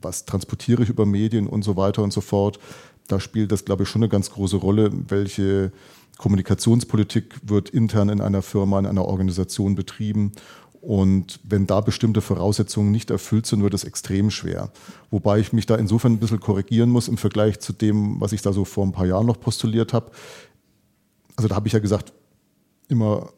[0.00, 2.58] was transportiere ich über Medien und so weiter und so fort,
[3.08, 5.72] da spielt das, glaube ich, schon eine ganz große Rolle, welche
[6.18, 10.32] Kommunikationspolitik wird intern in einer Firma, in einer Organisation betrieben.
[10.82, 14.72] Und wenn da bestimmte Voraussetzungen nicht erfüllt sind, wird es extrem schwer.
[15.12, 18.42] Wobei ich mich da insofern ein bisschen korrigieren muss im Vergleich zu dem, was ich
[18.42, 20.10] da so vor ein paar Jahren noch postuliert habe.
[21.36, 22.12] Also da habe ich ja gesagt,
[22.88, 23.30] immer,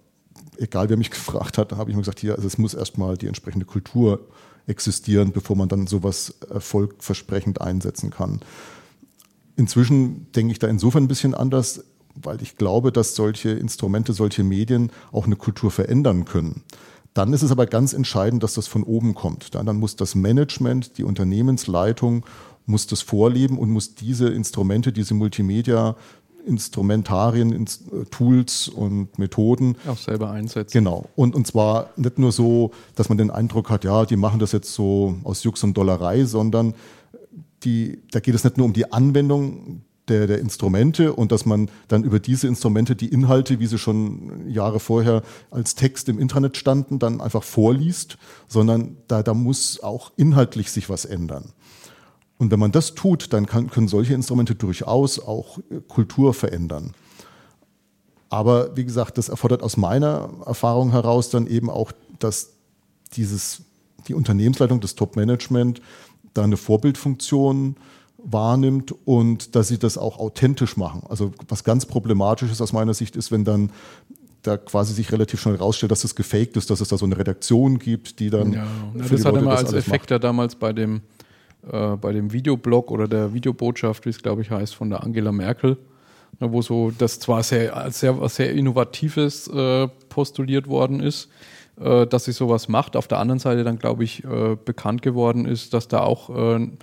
[0.57, 3.19] egal wer mich gefragt hat, da habe ich immer gesagt, hier, also es muss erstmal
[3.19, 4.27] die entsprechende Kultur
[4.67, 8.41] existieren, bevor man dann sowas erfolgversprechend einsetzen kann.
[9.57, 14.45] Inzwischen denke ich da insofern ein bisschen anders weil ich glaube, dass solche Instrumente, solche
[14.45, 16.63] Medien auch eine Kultur verändern können.
[17.15, 19.55] Dann ist es aber ganz entscheidend, dass das von oben kommt.
[19.55, 22.27] Dann muss das Management, die Unternehmensleitung,
[22.67, 25.97] muss das vorleben und muss diese Instrumente, diese Multimedia
[26.47, 27.67] Instrumentarien,
[28.11, 30.73] Tools und Methoden auch selber einsetzen.
[30.73, 31.09] Genau.
[31.17, 34.53] Und, und zwar nicht nur so, dass man den Eindruck hat, ja, die machen das
[34.53, 36.75] jetzt so aus Jux und Dollerei, sondern
[37.65, 41.71] die, da geht es nicht nur um die Anwendung der, der Instrumente und dass man
[41.89, 46.57] dann über diese Instrumente die Inhalte, wie sie schon Jahre vorher als Text im Internet
[46.57, 51.53] standen, dann einfach vorliest, sondern da, da muss auch inhaltlich sich was ändern.
[52.37, 56.93] Und wenn man das tut, dann kann, können solche Instrumente durchaus auch äh, Kultur verändern.
[58.29, 62.55] Aber wie gesagt, das erfordert aus meiner Erfahrung heraus dann eben auch, dass
[63.13, 63.63] dieses,
[64.09, 65.81] die Unternehmensleitung, das Top-Management
[66.35, 67.77] da eine Vorbildfunktion
[68.25, 71.03] wahrnimmt und dass sie das auch authentisch machen.
[71.09, 73.71] Also was ganz problematisch ist aus meiner Sicht ist, wenn dann
[74.43, 77.17] da quasi sich relativ schnell rausstellt, dass es gefaked ist, dass es da so eine
[77.17, 78.53] Redaktion gibt, die dann.
[78.53, 81.03] Ja, das hat immer als Effekt ja damals bei dem,
[81.71, 85.33] äh, bei dem Videoblog oder der Videobotschaft, wie es glaube ich heißt, von der Angela
[85.33, 85.79] Merkel,
[86.41, 91.29] ne, wo so das zwar sehr, sehr, sehr Innovatives äh, postuliert worden ist,
[91.81, 92.97] äh, dass sie sowas macht.
[92.97, 96.55] Auf der anderen Seite dann, glaube ich, äh, bekannt geworden ist, dass da auch äh,
[96.55, 96.77] eine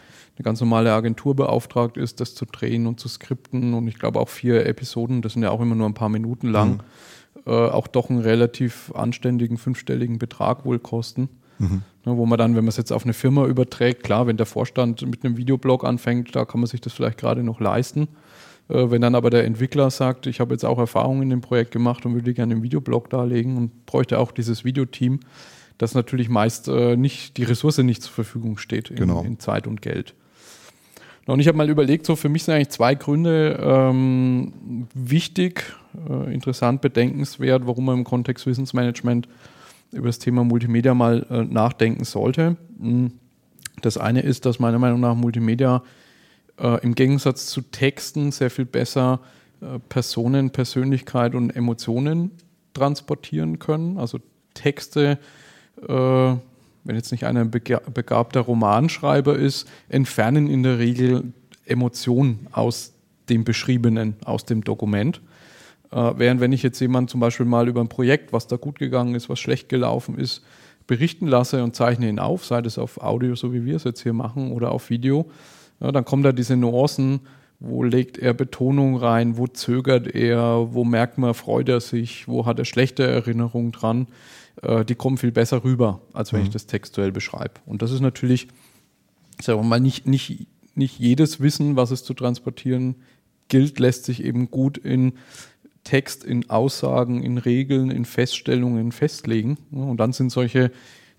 [0.43, 3.73] ganz normale Agentur beauftragt ist, das zu drehen und zu skripten.
[3.73, 6.47] Und ich glaube auch vier Episoden, das sind ja auch immer nur ein paar Minuten
[6.47, 6.71] lang.
[6.71, 6.81] Mhm
[7.45, 11.29] äh, auch doch einen relativ anständigen fünfstelligen Betrag wohl kosten.
[11.59, 11.83] Mhm.
[12.05, 14.47] Ne, wo man dann, wenn man es jetzt auf eine Firma überträgt, klar, wenn der
[14.47, 18.07] Vorstand mit einem Videoblog anfängt, da kann man sich das vielleicht gerade noch leisten.
[18.71, 21.71] Äh, wenn dann aber der Entwickler sagt, ich habe jetzt auch Erfahrungen in dem Projekt
[21.71, 25.19] gemacht und würde gerne einen Videoblog darlegen und bräuchte auch dieses Videoteam,
[25.77, 29.23] das natürlich meist äh, nicht die Ressource nicht zur Verfügung steht in, genau.
[29.23, 30.13] in Zeit und Geld.
[31.27, 35.63] Und ich habe mal überlegt, so für mich sind eigentlich zwei Gründe ähm, wichtig,
[36.09, 39.27] äh, interessant, bedenkenswert, warum man im Kontext Wissensmanagement
[39.91, 42.57] über das Thema Multimedia mal äh, nachdenken sollte.
[42.79, 43.11] Hm.
[43.81, 45.83] Das eine ist, dass meiner Meinung nach Multimedia
[46.61, 49.19] äh, im Gegensatz zu Texten sehr viel besser
[49.61, 52.31] äh, Personen, Persönlichkeit und Emotionen
[52.73, 53.97] transportieren können.
[53.97, 54.19] Also
[54.53, 55.19] Texte
[55.87, 56.35] äh,
[56.83, 61.33] wenn jetzt nicht einer begabter Romanschreiber ist, entfernen in der Regel
[61.65, 62.93] Emotionen aus
[63.29, 65.21] dem Beschriebenen, aus dem Dokument.
[65.91, 68.79] Äh, während wenn ich jetzt jemand zum Beispiel mal über ein Projekt, was da gut
[68.79, 70.43] gegangen ist, was schlecht gelaufen ist,
[70.87, 74.01] berichten lasse und zeichne ihn auf, sei das auf Audio, so wie wir es jetzt
[74.01, 75.29] hier machen, oder auf Video,
[75.81, 77.21] ja, dann kommen da diese Nuancen,
[77.59, 82.45] wo legt er Betonung rein, wo zögert er, wo merkt man, freut er sich, wo
[82.45, 84.07] hat er schlechte Erinnerungen dran
[84.61, 86.47] äh, die kommen viel besser rüber, als wenn mhm.
[86.47, 87.53] ich das textuell beschreibe.
[87.65, 88.47] Und das ist natürlich,
[89.41, 92.95] sagen wir mal, nicht, nicht, nicht jedes Wissen, was es zu transportieren
[93.47, 95.13] gilt, lässt sich eben gut in
[95.83, 99.57] Text, in Aussagen, in Regeln, in Feststellungen festlegen.
[99.71, 100.71] Und dann sind solche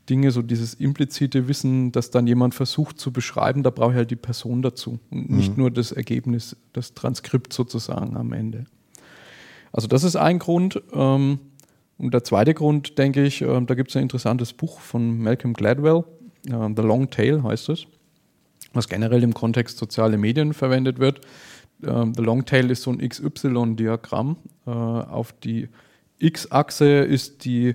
[0.09, 4.11] Dinge, so dieses implizite Wissen, das dann jemand versucht zu beschreiben, da brauche ich halt
[4.11, 5.63] die Person dazu und nicht mhm.
[5.63, 8.65] nur das Ergebnis, das Transkript sozusagen am Ende.
[9.73, 10.83] Also das ist ein Grund.
[10.93, 11.39] Ähm,
[11.99, 15.55] und der zweite Grund, denke ich, äh, da gibt es ein interessantes Buch von Malcolm
[15.55, 16.05] Gladwell,
[16.49, 17.87] äh, The Long Tail heißt es,
[18.73, 21.21] was generell im Kontext soziale Medien verwendet wird.
[21.83, 24.37] Äh, The Long Tail ist so ein XY-Diagramm.
[24.67, 25.69] Äh, auf die
[26.19, 27.75] X-Achse ist die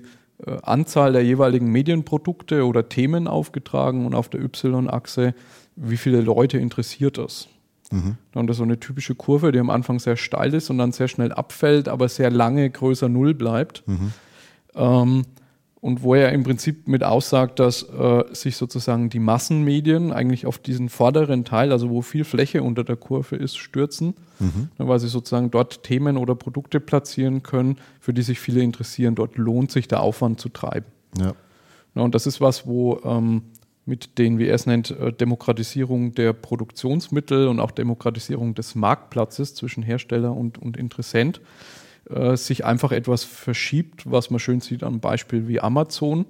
[0.62, 5.34] Anzahl der jeweiligen Medienprodukte oder Themen aufgetragen und auf der Y-Achse,
[5.76, 7.48] wie viele Leute interessiert das.
[7.90, 8.16] Mhm.
[8.34, 10.92] Und das ist so eine typische Kurve, die am Anfang sehr steil ist und dann
[10.92, 13.82] sehr schnell abfällt, aber sehr lange größer Null bleibt.
[13.86, 14.12] Mhm.
[14.74, 15.24] Ähm,
[15.80, 20.58] und wo er im Prinzip mit aussagt, dass äh, sich sozusagen die Massenmedien eigentlich auf
[20.58, 24.70] diesen vorderen Teil, also wo viel Fläche unter der Kurve ist, stürzen, mhm.
[24.78, 29.14] weil sie sozusagen dort Themen oder Produkte platzieren können, für die sich viele interessieren.
[29.14, 30.86] Dort lohnt sich der Aufwand zu treiben.
[31.16, 31.34] Ja.
[31.94, 33.42] und das ist was, wo ähm,
[33.86, 39.54] mit den, wie er es nennt, äh, Demokratisierung der Produktionsmittel und auch Demokratisierung des Marktplatzes
[39.54, 41.40] zwischen Hersteller und, und Interessent
[42.10, 46.26] äh, sich einfach etwas verschiebt, was man schön sieht am Beispiel wie Amazon,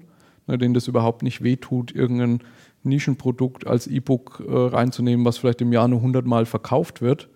[0.46, 2.40] ne, denen das überhaupt nicht wehtut, irgendein
[2.82, 7.28] Nischenprodukt als E-Book äh, reinzunehmen, was vielleicht im Jahr nur 100 Mal verkauft wird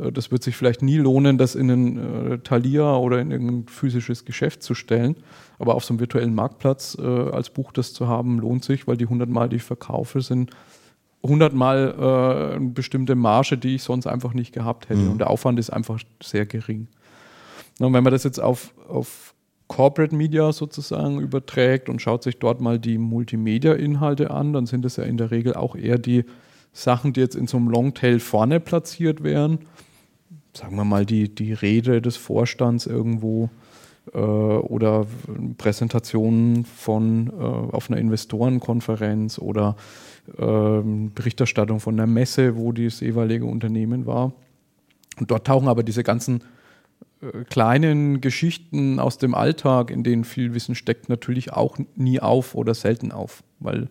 [0.00, 3.66] äh, das wird sich vielleicht nie lohnen, das in einen äh, Thalia oder in irgendein
[3.68, 5.16] physisches Geschäft zu stellen.
[5.58, 8.96] Aber auf so einem virtuellen Marktplatz äh, als Buch das zu haben, lohnt sich, weil
[8.96, 10.50] die 100 Mal, die ich verkaufe, sind
[11.22, 15.00] 100 Mal äh, eine bestimmte Marge, die ich sonst einfach nicht gehabt hätte.
[15.00, 15.12] Mhm.
[15.12, 16.88] Und der Aufwand ist einfach sehr gering.
[17.86, 19.34] Und wenn man das jetzt auf, auf
[19.68, 24.96] Corporate Media sozusagen überträgt und schaut sich dort mal die Multimedia-Inhalte an, dann sind es
[24.96, 26.24] ja in der Regel auch eher die
[26.72, 29.60] Sachen, die jetzt in so einem Longtail vorne platziert wären.
[30.54, 33.48] Sagen wir mal die, die Rede des Vorstands irgendwo
[34.12, 35.06] äh, oder
[35.56, 39.76] Präsentationen von äh, auf einer Investorenkonferenz oder
[40.36, 40.80] äh,
[41.14, 44.32] Berichterstattung von einer Messe, wo das jeweilige Unternehmen war.
[45.18, 46.42] Und dort tauchen aber diese ganzen
[47.48, 52.74] kleinen Geschichten aus dem Alltag, in denen viel Wissen steckt, natürlich auch nie auf oder
[52.74, 53.88] selten auf, weil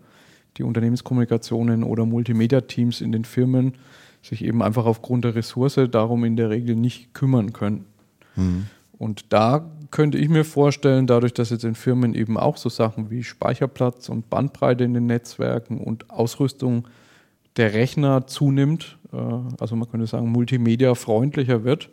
[0.57, 3.75] die Unternehmenskommunikationen oder Multimedia-Teams in den Firmen
[4.21, 7.85] sich eben einfach aufgrund der Ressource darum in der Regel nicht kümmern können.
[8.35, 8.65] Mhm.
[8.97, 13.09] Und da könnte ich mir vorstellen, dadurch, dass jetzt in Firmen eben auch so Sachen
[13.09, 16.87] wie Speicherplatz und Bandbreite in den Netzwerken und Ausrüstung
[17.55, 19.17] der Rechner zunimmt, äh,
[19.59, 21.89] also man könnte sagen, multimedia freundlicher wird,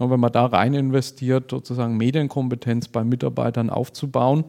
[0.00, 4.44] und wenn man da rein investiert, sozusagen Medienkompetenz bei Mitarbeitern aufzubauen,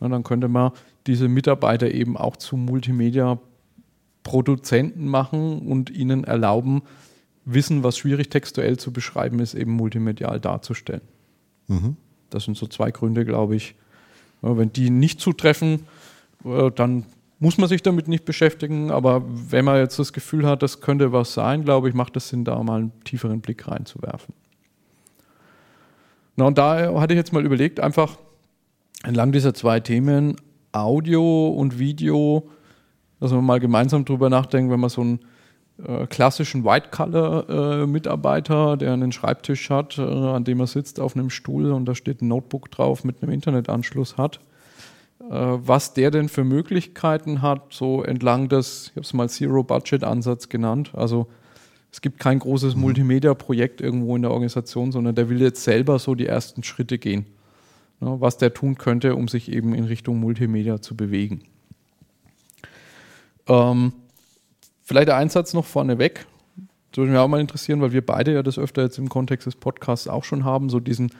[0.00, 0.72] dann könnte man
[1.06, 6.80] diese Mitarbeiter eben auch zu Multimedia-Produzenten machen und ihnen erlauben,
[7.44, 11.02] Wissen, was schwierig textuell zu beschreiben ist, eben multimedial darzustellen.
[11.68, 11.98] Mhm.
[12.30, 13.74] Das sind so zwei Gründe, glaube ich.
[14.40, 15.80] Wenn die nicht zutreffen,
[16.44, 17.04] äh, dann
[17.38, 18.90] muss man sich damit nicht beschäftigen.
[18.90, 22.30] Aber wenn man jetzt das Gefühl hat, das könnte was sein, glaube ich, macht es
[22.30, 24.32] Sinn, da mal einen tieferen Blick reinzuwerfen.
[26.36, 28.18] Na, und da hatte ich jetzt mal überlegt, einfach
[29.02, 30.36] entlang dieser zwei Themen,
[30.72, 32.50] Audio und Video,
[33.20, 35.20] dass wir mal gemeinsam drüber nachdenken, wenn man so einen
[35.82, 41.30] äh, klassischen White-Color-Mitarbeiter, äh, der einen Schreibtisch hat, äh, an dem er sitzt auf einem
[41.30, 44.40] Stuhl und da steht ein Notebook drauf mit einem Internetanschluss hat,
[45.20, 50.50] äh, was der denn für Möglichkeiten hat, so entlang des, ich habe es mal Zero-Budget-Ansatz
[50.50, 51.28] genannt, also
[51.92, 52.82] es gibt kein großes mhm.
[52.82, 57.26] Multimedia-Projekt irgendwo in der Organisation, sondern der will jetzt selber so die ersten Schritte gehen,
[58.00, 61.42] ne, was der tun könnte, um sich eben in Richtung Multimedia zu bewegen.
[63.48, 63.92] Ähm,
[64.82, 66.26] vielleicht der Einsatz noch vorneweg.
[66.90, 69.46] Das würde mich auch mal interessieren, weil wir beide ja das öfter jetzt im Kontext
[69.46, 71.10] des Podcasts auch schon haben, so diesen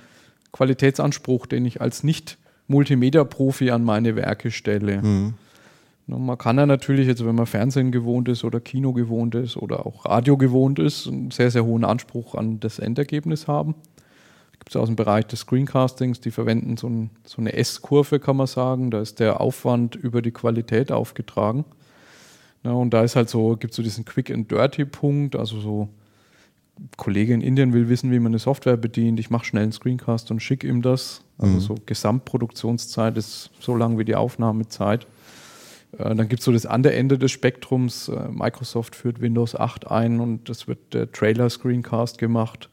[0.53, 5.03] Qualitätsanspruch, den ich als Nicht-Multimedia-Profi an meine Werke stelle.
[5.03, 5.35] Mhm.
[6.09, 9.87] Man kann ja natürlich jetzt, wenn man Fernsehen gewohnt ist oder Kino gewohnt ist oder
[9.87, 13.75] auch Radio gewohnt ist, einen sehr, sehr hohen Anspruch an das Endergebnis haben.
[14.53, 18.37] Gibt es aus dem Bereich des Screencastings, die verwenden so, ein, so eine S-Kurve, kann
[18.37, 18.93] man sagen.
[18.93, 21.65] Da ist der Aufwand über die Qualität aufgetragen.
[22.63, 25.61] Ja, und da ist halt so, gibt es so diesen Quick and Dirty Punkt, also
[25.61, 25.89] so
[26.97, 29.19] Kollege in Indien will wissen, wie man eine Software bedient.
[29.19, 31.23] Ich mache schnell einen Screencast und schicke ihm das.
[31.39, 31.61] Also mhm.
[31.61, 35.07] so Gesamtproduktionszeit ist so lang wie die Aufnahmezeit.
[35.99, 38.09] Äh, dann gibt es so das andere Ende des Spektrums.
[38.09, 42.69] Äh, Microsoft führt Windows 8 ein und das wird der Trailer-Screencast gemacht.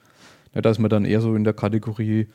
[0.53, 2.27] Ja, da ist man dann eher so in der Kategorie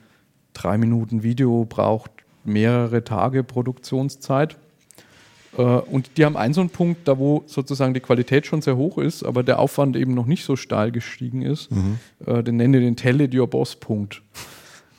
[0.53, 2.11] drei Minuten Video braucht
[2.44, 4.57] mehrere Tage Produktionszeit.
[5.57, 8.77] Äh, und die haben einen so einen Punkt, da wo sozusagen die Qualität schon sehr
[8.77, 11.70] hoch ist, aber der Aufwand eben noch nicht so steil gestiegen ist.
[11.70, 11.98] Mhm.
[12.44, 14.22] Den nenne ich den Tell it your boss Punkt.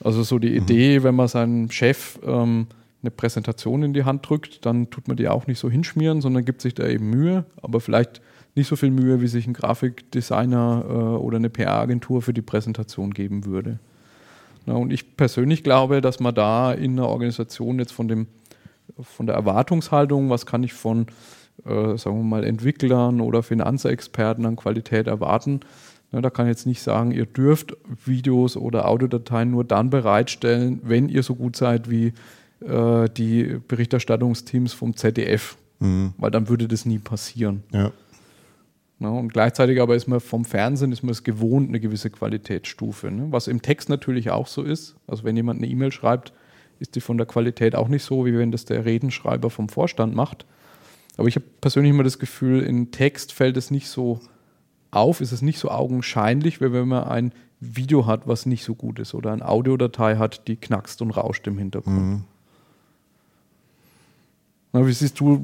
[0.02, 0.58] Also so die mhm.
[0.58, 2.67] Idee, wenn man seinem Chef ähm,
[3.01, 6.45] eine Präsentation in die Hand drückt, dann tut man die auch nicht so hinschmieren, sondern
[6.45, 8.21] gibt sich da eben Mühe, aber vielleicht
[8.55, 13.13] nicht so viel Mühe, wie sich ein Grafikdesigner äh, oder eine PR-Agentur für die Präsentation
[13.13, 13.79] geben würde.
[14.65, 18.27] Na, und ich persönlich glaube, dass man da in einer Organisation jetzt von, dem,
[19.01, 21.07] von der Erwartungshaltung, was kann ich von,
[21.65, 25.62] äh, sagen wir mal, Entwicklern oder Finanzexperten an Qualität erwarten,
[26.12, 30.81] na, da kann ich jetzt nicht sagen, ihr dürft Videos oder Audiodateien nur dann bereitstellen,
[30.83, 32.13] wenn ihr so gut seid wie
[32.62, 36.13] äh, die Berichterstattungsteams vom ZDF, mhm.
[36.17, 37.63] weil dann würde das nie passieren.
[37.72, 37.91] Ja.
[39.02, 43.10] Na, und gleichzeitig aber ist man vom Fernsehen ist man es gewohnt, eine gewisse Qualitätsstufe.
[43.10, 43.28] Ne?
[43.32, 44.95] Was im Text natürlich auch so ist.
[45.08, 46.34] Also wenn jemand eine E-Mail schreibt,
[46.80, 50.15] ist die von der Qualität auch nicht so, wie wenn das der Redenschreiber vom Vorstand
[50.15, 50.45] macht.
[51.17, 54.19] Aber ich habe persönlich immer das Gefühl, in Text fällt es nicht so
[54.91, 58.76] auf, ist es nicht so augenscheinlich, wie wenn man ein Video hat, was nicht so
[58.76, 61.98] gut ist oder eine Audiodatei hat, die knackst und rauscht im Hintergrund.
[61.98, 62.24] Mhm.
[64.71, 65.43] Na, wie siehst du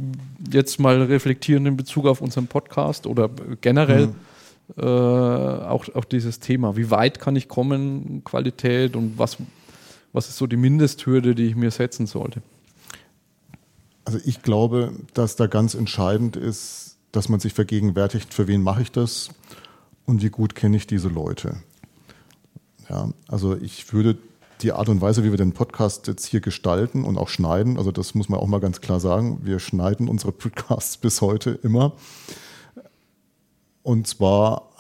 [0.52, 3.30] jetzt mal reflektieren in Bezug auf unseren Podcast oder
[3.62, 4.14] generell mhm.
[4.78, 6.78] äh, auch, auch dieses Thema?
[6.78, 9.38] Wie weit kann ich kommen, Qualität und was,
[10.14, 12.42] was ist so die Mindesthürde, die ich mir setzen sollte?
[14.06, 18.84] Also ich glaube, dass da ganz entscheidend ist, dass man sich vergegenwärtigt, für wen mache
[18.84, 19.30] ich das
[20.06, 21.58] und wie gut kenne ich diese Leute.
[22.88, 24.18] Ja, also ich würde
[24.66, 27.92] die Art und Weise, wie wir den Podcast jetzt hier gestalten und auch schneiden, also
[27.92, 31.94] das muss man auch mal ganz klar sagen, wir schneiden unsere Podcasts bis heute immer.
[33.84, 34.72] Und zwar,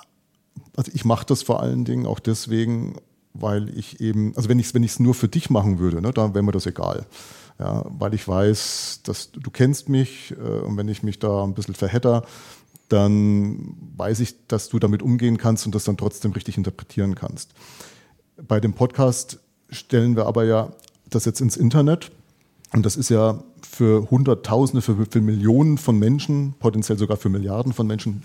[0.76, 2.95] also ich mache das vor allen Dingen auch deswegen,
[3.36, 6.34] weil ich eben, also wenn ich es wenn nur für dich machen würde, ne, dann
[6.34, 7.06] wäre mir das egal.
[7.60, 11.54] Ja, weil ich weiß, dass du kennst mich äh, und wenn ich mich da ein
[11.54, 12.26] bisschen verhedder,
[12.89, 17.54] dann weiß ich, dass du damit umgehen kannst und das dann trotzdem richtig interpretieren kannst.
[18.36, 20.69] Bei dem Podcast stellen wir aber ja
[21.10, 22.12] das jetzt ins Internet.
[22.73, 27.73] Und das ist ja für Hunderttausende, für, für Millionen von Menschen, potenziell sogar für Milliarden
[27.73, 28.23] von Menschen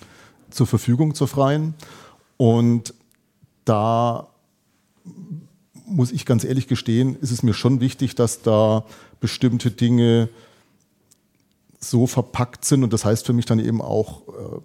[0.51, 1.75] zur Verfügung zur freien.
[2.37, 2.95] Und
[3.65, 4.29] da
[5.87, 8.85] muss ich ganz ehrlich gestehen, ist es mir schon wichtig, dass da
[9.21, 10.29] bestimmte Dinge
[11.79, 12.85] so verpackt sind.
[12.85, 14.61] Und das heißt für mich dann eben auch, äh,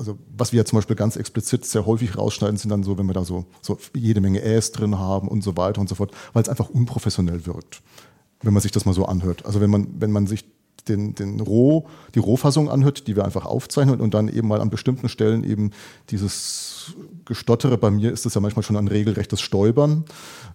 [0.00, 3.06] also was wir ja zum Beispiel ganz explizit sehr häufig rausschneiden, sind dann so, wenn
[3.06, 6.10] wir da so, so jede Menge Äs drin haben und so weiter und so fort,
[6.32, 7.82] weil es einfach unprofessionell wirkt,
[8.42, 9.44] wenn man sich das mal so anhört.
[9.46, 10.46] Also wenn man, wenn man sich
[10.88, 14.70] den, den Roh, die Rohfassung anhört, die wir einfach aufzeichnen und dann eben mal an
[14.70, 15.72] bestimmten Stellen eben
[16.08, 16.94] dieses
[17.26, 20.06] Gestottere, bei mir ist das ja manchmal schon ein regelrechtes Stolpern.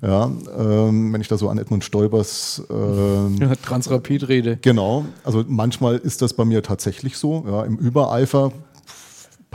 [0.01, 4.57] Ja, ähm, wenn ich da so an Edmund Stoibers ähm, ja, Transrapid-Rede.
[4.57, 7.45] Genau, also manchmal ist das bei mir tatsächlich so.
[7.47, 8.51] Ja, Im Übereifer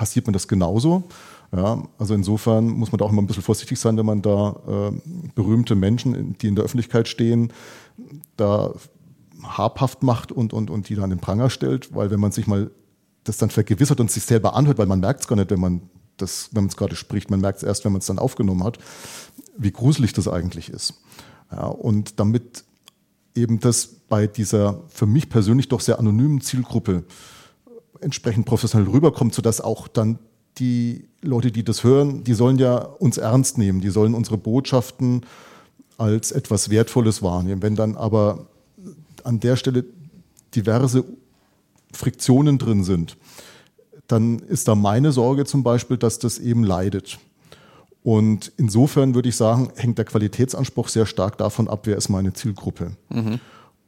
[0.00, 1.02] passiert mir das genauso.
[1.54, 4.56] Ja, also insofern muss man da auch immer ein bisschen vorsichtig sein, wenn man da
[4.66, 4.92] äh,
[5.34, 7.52] berühmte Menschen, die in der Öffentlichkeit stehen,
[8.38, 8.72] da
[9.42, 12.46] habhaft macht und, und, und die dann in den Pranger stellt, weil wenn man sich
[12.46, 12.70] mal
[13.24, 15.82] das dann vergewissert und sich selber anhört, weil man merkt es gar nicht, wenn man
[16.16, 18.64] das, wenn man es gerade spricht, man merkt es erst, wenn man es dann aufgenommen
[18.64, 18.78] hat,
[19.58, 20.94] wie gruselig das eigentlich ist.
[21.52, 22.64] Ja, und damit
[23.34, 27.04] eben das bei dieser für mich persönlich doch sehr anonymen Zielgruppe
[28.00, 30.18] entsprechend professionell rüberkommt, sodass auch dann
[30.58, 35.22] die Leute, die das hören, die sollen ja uns ernst nehmen, die sollen unsere Botschaften
[35.98, 37.62] als etwas Wertvolles wahrnehmen.
[37.62, 38.46] Wenn dann aber
[39.24, 39.84] an der Stelle
[40.54, 41.04] diverse
[41.92, 43.16] Friktionen drin sind,
[44.06, 47.18] dann ist da meine Sorge zum Beispiel, dass das eben leidet.
[48.02, 52.32] Und insofern würde ich sagen, hängt der Qualitätsanspruch sehr stark davon ab, wer ist meine
[52.32, 52.92] Zielgruppe.
[53.10, 53.40] Mhm.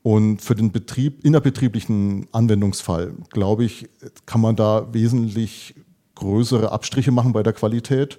[0.02, 3.88] Und für den Betrieb, innerbetrieblichen Anwendungsfall, glaube ich,
[4.26, 5.74] kann man da wesentlich
[6.16, 8.18] größere Abstriche machen bei der Qualität,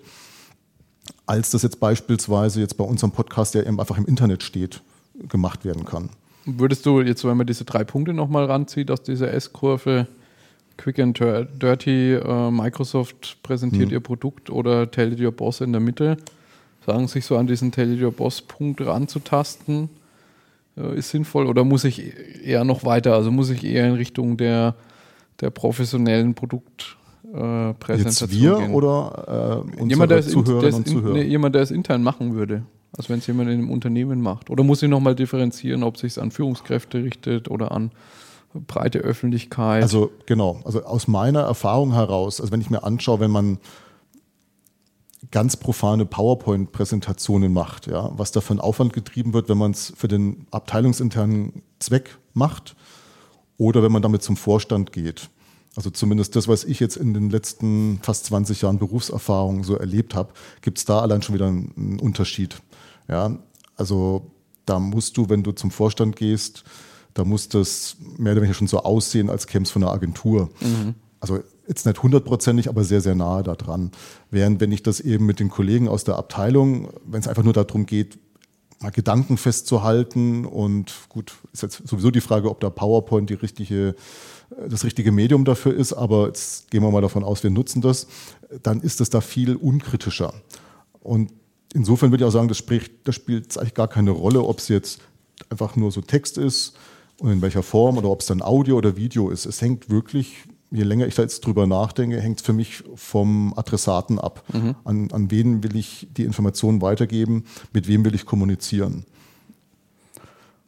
[1.25, 4.81] als das jetzt beispielsweise jetzt bei unserem Podcast, der eben einfach im Internet steht,
[5.27, 6.09] gemacht werden kann.
[6.45, 10.07] Würdest du jetzt, wenn man diese drei Punkte nochmal ranzieht aus dieser S-Kurve,
[10.77, 13.91] Quick and Dirty, äh, Microsoft präsentiert hm.
[13.91, 16.17] ihr Produkt oder Tell It Your Boss in der Mitte,
[16.85, 19.89] sagen sich so an diesen Tell It Your Boss Punkt ranzutasten,
[20.75, 22.13] ist sinnvoll oder muss ich
[22.45, 24.75] eher noch weiter, also muss ich eher in Richtung der,
[25.39, 28.73] der professionellen Produktpräsentation äh, Jetzt wir gehen?
[28.73, 31.13] oder äh, jemand, der Zuhörerinnen und Zuhörer?
[31.13, 32.63] Nee, jemand, der es intern machen würde
[32.97, 34.49] als wenn es jemand in einem Unternehmen macht?
[34.49, 37.91] Oder muss ich nochmal differenzieren, ob es sich an Führungskräfte richtet oder an
[38.53, 39.81] breite Öffentlichkeit?
[39.81, 43.57] Also genau, also aus meiner Erfahrung heraus, also wenn ich mir anschaue, wenn man
[45.31, 49.93] ganz profane PowerPoint-Präsentationen macht, ja, was da für ein Aufwand getrieben wird, wenn man es
[49.95, 52.75] für den abteilungsinternen Zweck macht
[53.57, 55.29] oder wenn man damit zum Vorstand geht.
[55.75, 60.13] Also zumindest das, was ich jetzt in den letzten fast 20 Jahren Berufserfahrung so erlebt
[60.13, 62.57] habe, gibt es da allein schon wieder einen Unterschied.
[63.07, 63.37] Ja,
[63.75, 64.31] also
[64.65, 66.63] da musst du, wenn du zum Vorstand gehst,
[67.13, 70.49] da muss das mehr oder weniger schon so aussehen, als käme es von einer Agentur.
[70.61, 70.95] Mhm.
[71.19, 73.91] Also jetzt nicht hundertprozentig, aber sehr, sehr nahe daran.
[74.31, 77.53] Während wenn ich das eben mit den Kollegen aus der Abteilung, wenn es einfach nur
[77.53, 78.19] darum geht,
[78.83, 83.95] mal Gedanken festzuhalten und gut, ist jetzt sowieso die Frage, ob da PowerPoint die richtige,
[84.69, 88.07] das richtige Medium dafür ist, aber jetzt gehen wir mal davon aus, wir nutzen das,
[88.61, 90.33] dann ist es da viel unkritischer.
[91.01, 91.31] Und
[91.73, 94.67] insofern würde ich auch sagen, das, spricht, das spielt eigentlich gar keine Rolle, ob es
[94.67, 94.99] jetzt
[95.49, 96.73] einfach nur so Text ist
[97.19, 99.45] und in welcher Form oder ob es dann Audio oder Video ist.
[99.45, 100.43] Es hängt wirklich,
[100.73, 104.43] je länger ich da jetzt drüber nachdenke, hängt es für mich vom Adressaten ab.
[104.51, 104.75] Mhm.
[104.83, 109.05] An, an wen will ich die Informationen weitergeben, mit wem will ich kommunizieren.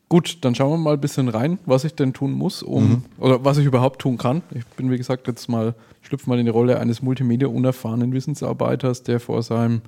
[0.08, 3.04] Gut, dann schauen wir mal ein bisschen rein, was ich denn tun muss, um mhm.
[3.18, 4.44] oder was ich überhaupt tun kann.
[4.54, 9.20] Ich bin, wie gesagt, jetzt mal, schlüpfe mal in die Rolle eines Multimedia-unerfahrenen Wissensarbeiters, der
[9.20, 9.82] vor seinem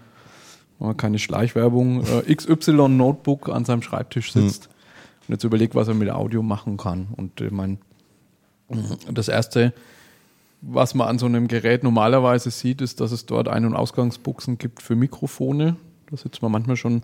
[0.97, 4.71] keine Schleichwerbung, äh, XY Notebook an seinem Schreibtisch sitzt hm.
[5.27, 7.07] und jetzt überlegt, was er mit Audio machen kann.
[7.15, 7.77] Und ich meine,
[9.11, 9.73] das erste,
[10.61, 14.57] was man an so einem Gerät normalerweise sieht, ist, dass es dort Ein- und Ausgangsbuchsen
[14.57, 15.75] gibt für Mikrofone.
[16.09, 17.03] Da sitzt man manchmal schon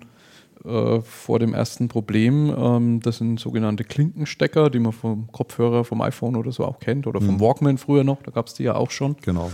[0.65, 2.53] äh, vor dem ersten Problem.
[2.57, 7.05] Ähm, das sind sogenannte Klinkenstecker, die man vom Kopfhörer, vom iPhone oder so auch kennt
[7.05, 7.39] oder vom hm.
[7.41, 8.21] Walkman früher noch.
[8.23, 9.17] Da gab es die ja auch schon.
[9.21, 9.51] Genau.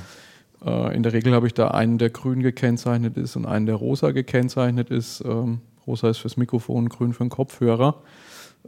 [0.65, 3.75] Äh, in der Regel habe ich da einen, der grün gekennzeichnet ist und einen, der
[3.75, 5.23] rosa gekennzeichnet ist.
[5.25, 7.95] Ähm, rosa ist fürs Mikrofon, grün für den Kopfhörer.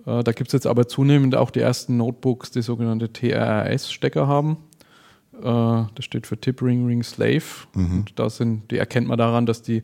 [0.06, 4.58] Äh, da gibt es jetzt aber zunehmend auch die ersten Notebooks, die sogenannte TRS-Stecker haben.
[5.42, 7.68] Äh, das steht für Tip Ring Ring Slave.
[7.74, 8.00] Mhm.
[8.00, 9.84] Und da sind, die erkennt man daran, dass die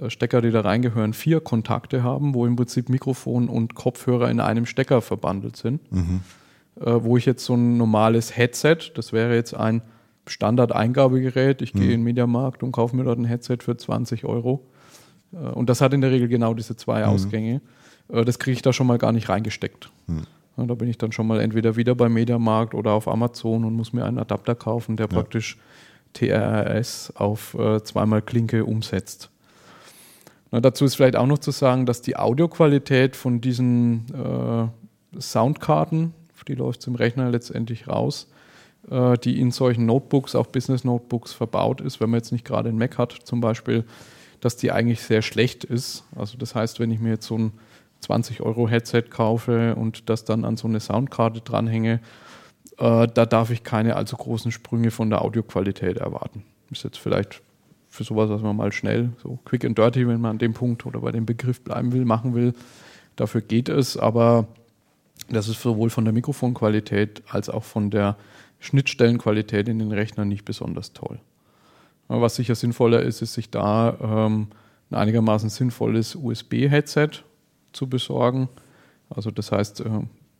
[0.00, 4.40] äh, Stecker, die da reingehören, vier Kontakte haben, wo im Prinzip Mikrofon und Kopfhörer in
[4.40, 5.92] einem Stecker verbandelt sind.
[5.92, 6.20] Mhm.
[6.80, 9.82] Äh, wo ich jetzt so ein normales Headset, das wäre jetzt ein
[10.26, 11.62] Standard-Eingabegerät.
[11.62, 11.90] Ich gehe mhm.
[11.90, 14.66] in den Mediamarkt und kaufe mir dort ein Headset für 20 Euro.
[15.32, 17.08] Äh, und das hat in der Regel genau diese zwei mhm.
[17.10, 17.60] Ausgänge.
[18.08, 19.90] Äh, das kriege ich da schon mal gar nicht reingesteckt.
[20.06, 20.24] Mhm.
[20.56, 23.92] Da bin ich dann schon mal entweder wieder beim Mediamarkt oder auf Amazon und muss
[23.92, 25.12] mir einen Adapter kaufen, der ja.
[25.12, 25.58] praktisch
[26.14, 29.30] TRS auf äh, zweimal Klinke umsetzt.
[30.50, 36.14] Na, dazu ist vielleicht auch noch zu sagen, dass die Audioqualität von diesen äh, Soundkarten,
[36.48, 38.28] die läuft es im Rechner letztendlich raus,
[38.90, 42.70] äh, die in solchen Notebooks, auch Business Notebooks verbaut ist, wenn man jetzt nicht gerade
[42.70, 43.84] einen Mac hat zum Beispiel,
[44.40, 46.04] dass die eigentlich sehr schlecht ist.
[46.14, 47.52] Also das heißt, wenn ich mir jetzt so ein
[48.00, 52.00] 20 Euro Headset kaufe und das dann an so eine Soundkarte dranhänge,
[52.78, 56.44] äh, da darf ich keine allzu großen Sprünge von der Audioqualität erwarten.
[56.70, 57.42] Ist jetzt vielleicht
[57.88, 60.84] für sowas, was man mal schnell, so quick and dirty, wenn man an dem Punkt
[60.86, 62.52] oder bei dem Begriff bleiben will, machen will.
[63.16, 64.46] Dafür geht es, aber
[65.28, 68.16] das ist sowohl von der Mikrofonqualität als auch von der
[68.60, 71.18] Schnittstellenqualität in den Rechnern nicht besonders toll.
[72.08, 74.48] Was sicher sinnvoller ist, ist sich da ähm,
[74.90, 77.24] ein einigermaßen sinnvolles USB-Headset
[77.76, 78.48] zu besorgen.
[79.08, 79.90] Also das heißt, äh,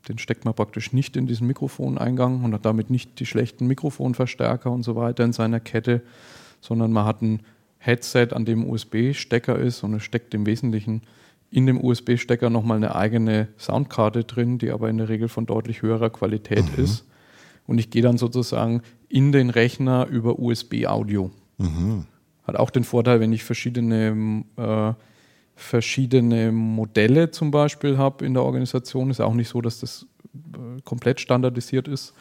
[0.08, 4.70] den steckt man praktisch nicht in diesen Mikrofoneingang und hat damit nicht die schlechten Mikrofonverstärker
[4.70, 6.02] und so weiter in seiner Kette,
[6.60, 7.40] sondern man hat ein
[7.78, 11.02] Headset, an dem USB-Stecker ist und es steckt im Wesentlichen
[11.50, 15.82] in dem USB-Stecker nochmal eine eigene Soundkarte drin, die aber in der Regel von deutlich
[15.82, 16.84] höherer Qualität mhm.
[16.84, 17.04] ist.
[17.66, 21.30] Und ich gehe dann sozusagen in den Rechner über USB-Audio.
[21.58, 22.06] Mhm.
[22.44, 24.92] Hat auch den Vorteil, wenn ich verschiedene, äh,
[25.56, 30.82] verschiedene Modelle zum Beispiel habe in der Organisation, ist auch nicht so, dass das äh,
[30.84, 32.12] komplett standardisiert ist,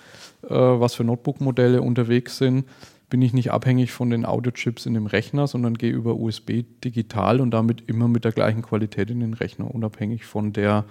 [0.43, 2.65] äh, was für Notebook-Modelle unterwegs sind,
[3.09, 7.41] bin ich nicht abhängig von den Audiochips in dem Rechner, sondern gehe über USB digital
[7.41, 10.85] und damit immer mit der gleichen Qualität in den Rechner, unabhängig von der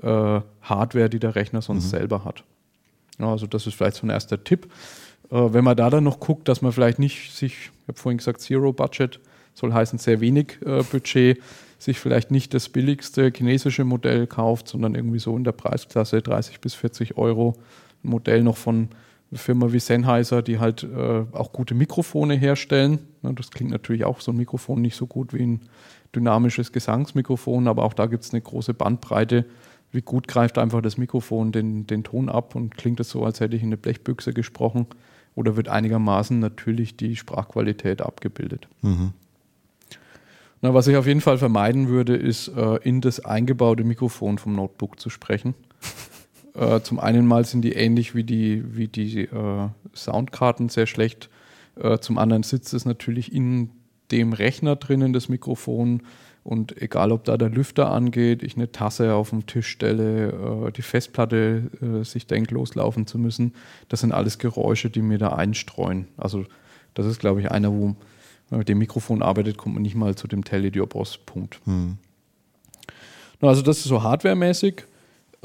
[0.00, 1.90] äh, Hardware, die der Rechner sonst mhm.
[1.90, 2.44] selber hat.
[3.18, 4.72] Also das ist vielleicht so ein erster Tipp.
[5.28, 8.40] Wenn man da dann noch guckt, dass man vielleicht nicht sich, ich habe vorhin gesagt,
[8.40, 9.20] Zero Budget,
[9.54, 10.58] soll heißen sehr wenig
[10.90, 11.38] Budget,
[11.82, 16.60] sich vielleicht nicht das billigste chinesische Modell kauft, sondern irgendwie so in der Preisklasse 30
[16.60, 17.56] bis 40 Euro
[18.04, 18.88] ein Modell noch von
[19.30, 22.98] einer Firma wie Sennheiser, die halt äh, auch gute Mikrofone herstellen.
[23.22, 25.60] Ja, das klingt natürlich auch so ein Mikrofon nicht so gut wie ein
[26.14, 29.46] dynamisches Gesangsmikrofon, aber auch da gibt es eine große Bandbreite
[29.92, 33.40] wie gut greift einfach das Mikrofon den, den Ton ab und klingt es so, als
[33.40, 34.86] hätte ich in eine Blechbüchse gesprochen
[35.34, 38.68] oder wird einigermaßen natürlich die Sprachqualität abgebildet.
[38.82, 39.12] Mhm.
[40.62, 44.54] Na, was ich auf jeden Fall vermeiden würde, ist äh, in das eingebaute Mikrofon vom
[44.54, 45.54] Notebook zu sprechen.
[46.54, 51.30] äh, zum einen mal sind die ähnlich wie die, wie die äh, Soundkarten sehr schlecht.
[51.76, 53.70] Äh, zum anderen sitzt es natürlich in
[54.10, 56.02] dem Rechner drinnen, das Mikrofon.
[56.42, 60.72] Und egal, ob da der Lüfter angeht, ich eine Tasse auf den Tisch stelle, äh,
[60.72, 63.54] die Festplatte äh, sich denkt, loslaufen zu müssen,
[63.88, 66.08] das sind alles Geräusche, die mir da einstreuen.
[66.18, 66.44] Also
[66.92, 67.96] das ist, glaube ich, einer, wo
[68.50, 71.60] man mit dem Mikrofon arbeitet, kommt man nicht mal zu dem Telediopos-Punkt.
[71.64, 71.98] Hm.
[73.40, 74.84] Also das ist so hardwaremäßig.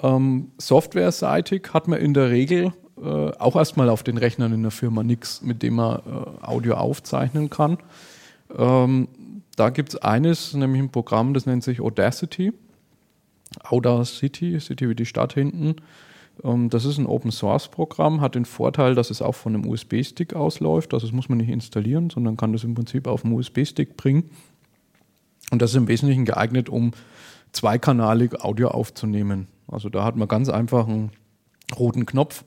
[0.01, 4.72] Ähm, Softwareseitig hat man in der Regel äh, auch erstmal auf den Rechnern in der
[4.72, 7.78] Firma nichts, mit dem man äh, Audio aufzeichnen kann.
[8.58, 9.08] Ähm,
[9.56, 12.53] da gibt es eines, nämlich ein Programm, das nennt sich Audacity.
[13.64, 15.76] Audacity, City wie die Stadt hinten.
[16.44, 19.68] Ähm, das ist ein Open Source Programm, hat den Vorteil, dass es auch von einem
[19.68, 20.94] USB-Stick ausläuft.
[20.94, 24.30] Also das muss man nicht installieren, sondern kann das im Prinzip auf dem USB-Stick bringen.
[25.52, 26.92] Und das ist im Wesentlichen geeignet, um
[27.52, 29.48] zweikanalig Audio aufzunehmen.
[29.68, 31.12] Also da hat man ganz einfach einen
[31.78, 32.44] roten Knopf,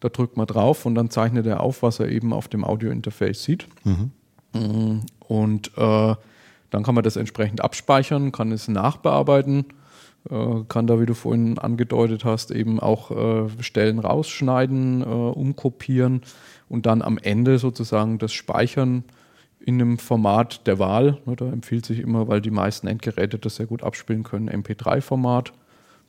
[0.00, 3.42] da drückt man drauf und dann zeichnet er auf, was er eben auf dem Audio-Interface
[3.42, 3.66] sieht.
[3.84, 4.10] Mhm.
[4.52, 6.14] Mm, und äh,
[6.70, 9.66] dann kann man das entsprechend abspeichern, kann es nachbearbeiten,
[10.68, 16.22] kann da, wie du vorhin angedeutet hast, eben auch äh, Stellen rausschneiden, äh, umkopieren
[16.68, 19.04] und dann am Ende sozusagen das Speichern
[19.60, 21.18] in einem Format der Wahl.
[21.26, 25.52] Ne, da empfiehlt sich immer, weil die meisten Endgeräte das sehr gut abspielen können, MP3-Format.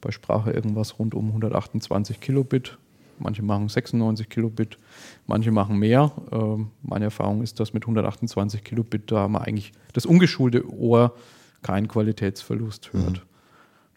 [0.01, 2.77] Bei Sprache irgendwas rund um 128 Kilobit
[3.19, 4.77] Manche machen 96 Kilobit,
[5.25, 6.11] manche machen mehr.
[6.31, 11.15] Ähm, meine Erfahrung ist, dass mit 128 Kilobit da man eigentlich das ungeschulte Ohr
[11.63, 13.11] keinen Qualitätsverlust hört.
[13.11, 13.26] Mhm.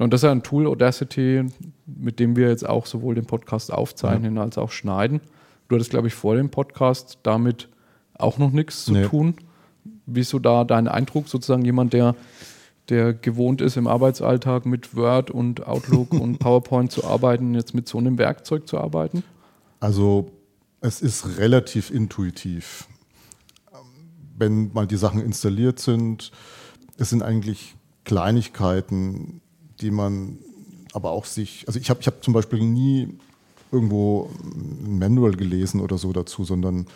[0.00, 1.44] Und das ist ein Tool, Audacity,
[1.86, 4.40] mit dem wir jetzt auch sowohl den Podcast aufzeichnen mhm.
[4.40, 5.20] als auch schneiden.
[5.68, 7.68] Du hattest, glaube ich, vor dem Podcast damit
[8.14, 9.04] auch noch nichts zu nee.
[9.04, 9.34] tun.
[10.06, 12.14] Wie ist so da dein Eindruck, sozusagen jemand, der
[12.88, 17.86] der gewohnt ist, im Arbeitsalltag mit Word und Outlook und PowerPoint zu arbeiten, jetzt mit
[17.86, 19.22] so einem Werkzeug zu arbeiten?
[19.78, 20.32] Also
[20.80, 22.88] es ist relativ intuitiv.
[24.36, 26.32] Wenn mal die Sachen installiert sind,
[26.96, 29.40] es sind eigentlich Kleinigkeiten,
[29.80, 30.38] die man
[30.92, 33.08] aber auch sich, also ich habe ich hab zum Beispiel nie
[33.72, 36.86] irgendwo ein Manual gelesen oder so dazu, sondern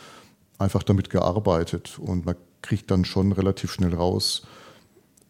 [0.59, 4.47] einfach damit gearbeitet und man kriegt dann schon relativ schnell raus,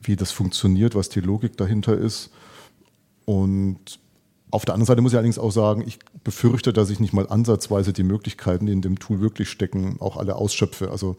[0.01, 2.31] wie das funktioniert, was die Logik dahinter ist.
[3.25, 3.99] Und
[4.51, 7.29] auf der anderen Seite muss ich allerdings auch sagen, ich befürchte, dass ich nicht mal
[7.29, 10.91] ansatzweise die Möglichkeiten, die in dem Tool wirklich stecken, auch alle ausschöpfe.
[10.91, 11.17] Also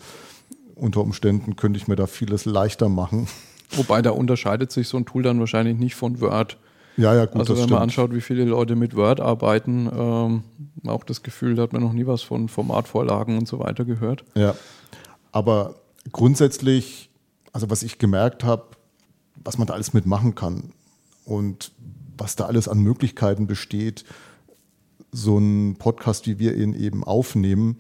[0.76, 3.28] unter Umständen könnte ich mir da vieles leichter machen.
[3.72, 6.58] Wobei da unterscheidet sich so ein Tool dann wahrscheinlich nicht von Word.
[6.98, 7.40] Ja, ja, gut.
[7.40, 7.72] Also wenn stimmt.
[7.72, 10.44] man anschaut, wie viele Leute mit Word arbeiten, ähm,
[10.86, 14.24] auch das Gefühl, da hat man noch nie was von Formatvorlagen und so weiter gehört.
[14.36, 14.56] Ja,
[15.32, 15.76] aber
[16.12, 17.10] grundsätzlich,
[17.52, 18.64] also was ich gemerkt habe,
[19.44, 20.72] was man da alles mitmachen kann.
[21.26, 21.72] und
[22.18, 24.06] was da alles an Möglichkeiten besteht,
[25.12, 27.78] so einen Podcast, wie wir ihn eben aufnehmen,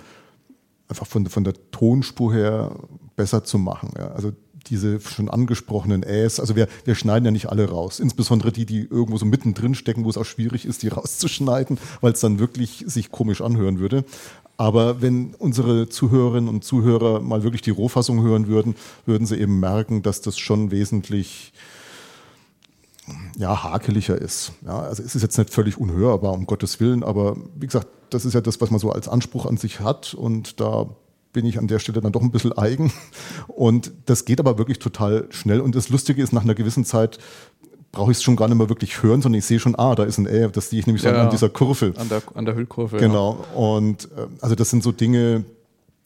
[0.87, 2.75] einfach von, von der Tonspur her
[3.15, 3.91] besser zu machen.
[3.97, 4.09] Ja.
[4.09, 4.33] Also
[4.69, 8.81] diese schon angesprochenen Äs, also wir, wir schneiden ja nicht alle raus, insbesondere die, die
[8.81, 12.83] irgendwo so mittendrin stecken, wo es auch schwierig ist, die rauszuschneiden, weil es dann wirklich
[12.87, 14.05] sich komisch anhören würde.
[14.57, 19.59] Aber wenn unsere Zuhörerinnen und Zuhörer mal wirklich die Rohfassung hören würden, würden sie eben
[19.59, 21.51] merken, dass das schon wesentlich
[23.37, 24.53] ja, hakeliger ist.
[24.65, 28.25] Ja, also es ist jetzt nicht völlig unhörbar, um Gottes Willen, aber wie gesagt, das
[28.25, 30.89] ist ja das, was man so als Anspruch an sich hat und da
[31.35, 32.91] bin ich an der Stelle dann doch ein bisschen eigen.
[33.47, 35.59] Und das geht aber wirklich total schnell.
[35.59, 37.19] Und das Lustige ist, nach einer gewissen Zeit
[37.91, 40.05] brauche ich es schon gar nicht mehr wirklich hören, sondern ich sehe schon, ah, da
[40.05, 41.93] ist ein Ä, das sehe ich nämlich ja, an dieser Kurve.
[41.97, 42.97] An der, an der Hüllkurve.
[42.97, 43.45] Genau.
[43.51, 43.57] Ja.
[43.57, 45.43] Und äh, also das sind so Dinge,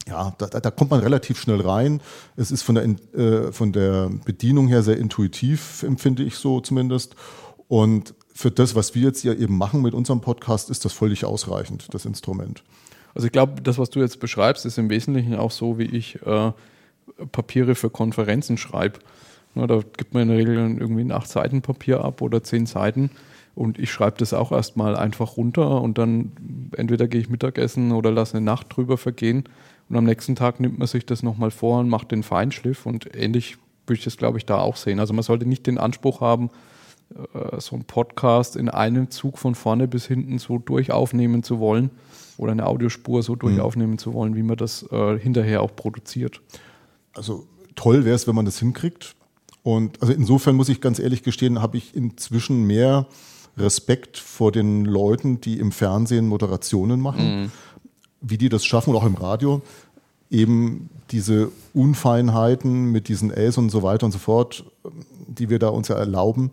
[0.08, 2.02] ja, da, da, kommt man relativ schnell rein.
[2.36, 7.16] Es ist von der, äh, von der Bedienung her sehr intuitiv, empfinde ich so zumindest.
[7.68, 11.24] Und für das, was wir jetzt ja eben machen mit unserem Podcast, ist das völlig
[11.24, 12.64] ausreichend, das Instrument.
[13.16, 16.22] Also ich glaube, das, was du jetzt beschreibst, ist im Wesentlichen auch so, wie ich
[16.26, 16.52] äh,
[17.32, 19.00] Papiere für Konferenzen schreibe.
[19.56, 22.66] Ja, da gibt man in der Regel irgendwie ein 8 Seiten Papier ab oder 10
[22.66, 23.10] Seiten.
[23.56, 26.32] Und ich schreibe das auch erstmal einfach runter und dann
[26.78, 29.44] entweder gehe ich Mittagessen oder lasse eine Nacht drüber vergehen
[29.90, 33.14] und am nächsten Tag nimmt man sich das nochmal vor und macht den Feinschliff und
[33.16, 33.58] ähnlich
[33.88, 35.00] würde ich das, glaube ich, da auch sehen.
[35.00, 36.52] Also man sollte nicht den Anspruch haben,
[37.34, 41.90] äh, so einen Podcast in einem Zug von vorne bis hinten so durchaufnehmen zu wollen
[42.40, 43.98] oder eine Audiospur so durchaufnehmen mhm.
[44.00, 46.42] zu wollen, wie man das äh, hinterher auch produziert.
[47.14, 49.16] Also toll wäre es, wenn man das hinkriegt.
[49.62, 53.08] Und also insofern muss ich ganz ehrlich gestehen, habe ich inzwischen mehr
[53.58, 57.42] Respekt vor den Leuten, die im Fernsehen Moderationen machen.
[57.42, 57.52] Mhm
[58.22, 59.62] wie die das schaffen oder auch im Radio,
[60.30, 64.66] eben diese Unfeinheiten mit diesen Äs und so weiter und so fort,
[65.28, 66.52] die wir da uns ja erlauben,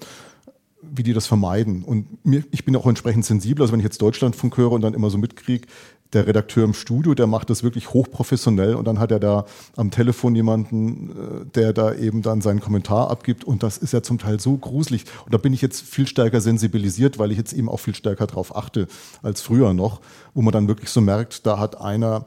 [0.95, 1.83] wie die das vermeiden.
[1.83, 4.95] Und mir, ich bin auch entsprechend sensibel, also wenn ich jetzt Deutschlandfunk höre und dann
[4.95, 5.67] immer so mitkriege,
[6.13, 9.45] der Redakteur im Studio, der macht das wirklich hochprofessionell und dann hat er da
[9.77, 14.03] am Telefon jemanden, äh, der da eben dann seinen Kommentar abgibt und das ist ja
[14.03, 17.53] zum Teil so gruselig und da bin ich jetzt viel stärker sensibilisiert, weil ich jetzt
[17.53, 18.87] eben auch viel stärker drauf achte
[19.23, 20.01] als früher noch,
[20.35, 22.25] wo man dann wirklich so merkt, da hat einer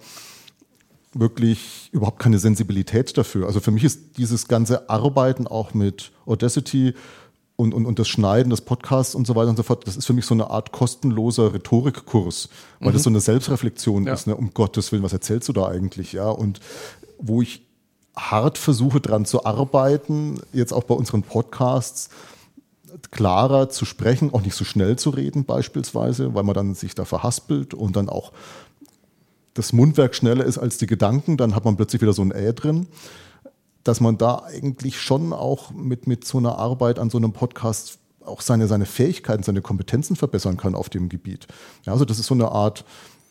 [1.13, 3.47] wirklich überhaupt keine Sensibilität dafür.
[3.47, 6.93] Also für mich ist dieses ganze Arbeiten auch mit Audacity
[7.59, 10.05] und, und, und das Schneiden des Podcasts und so weiter und so fort, das ist
[10.05, 12.47] für mich so eine Art kostenloser Rhetorikkurs,
[12.79, 12.93] weil mhm.
[12.93, 14.13] das so eine Selbstreflexion ja.
[14.13, 14.35] ist, ne?
[14.35, 16.29] um Gottes Willen, was erzählst du da eigentlich, ja?
[16.29, 16.61] Und
[17.17, 17.67] wo ich
[18.15, 22.09] hart versuche, dran zu arbeiten, jetzt auch bei unseren Podcasts,
[23.11, 27.03] klarer zu sprechen, auch nicht so schnell zu reden beispielsweise, weil man dann sich da
[27.03, 28.31] verhaspelt und dann auch
[29.53, 32.53] das Mundwerk schneller ist als die Gedanken, dann hat man plötzlich wieder so ein Ä
[32.53, 32.87] drin
[33.83, 37.99] dass man da eigentlich schon auch mit, mit so einer Arbeit an so einem Podcast
[38.25, 41.47] auch seine, seine Fähigkeiten, seine Kompetenzen verbessern kann auf dem Gebiet.
[41.85, 42.85] Ja, also das ist so eine Art,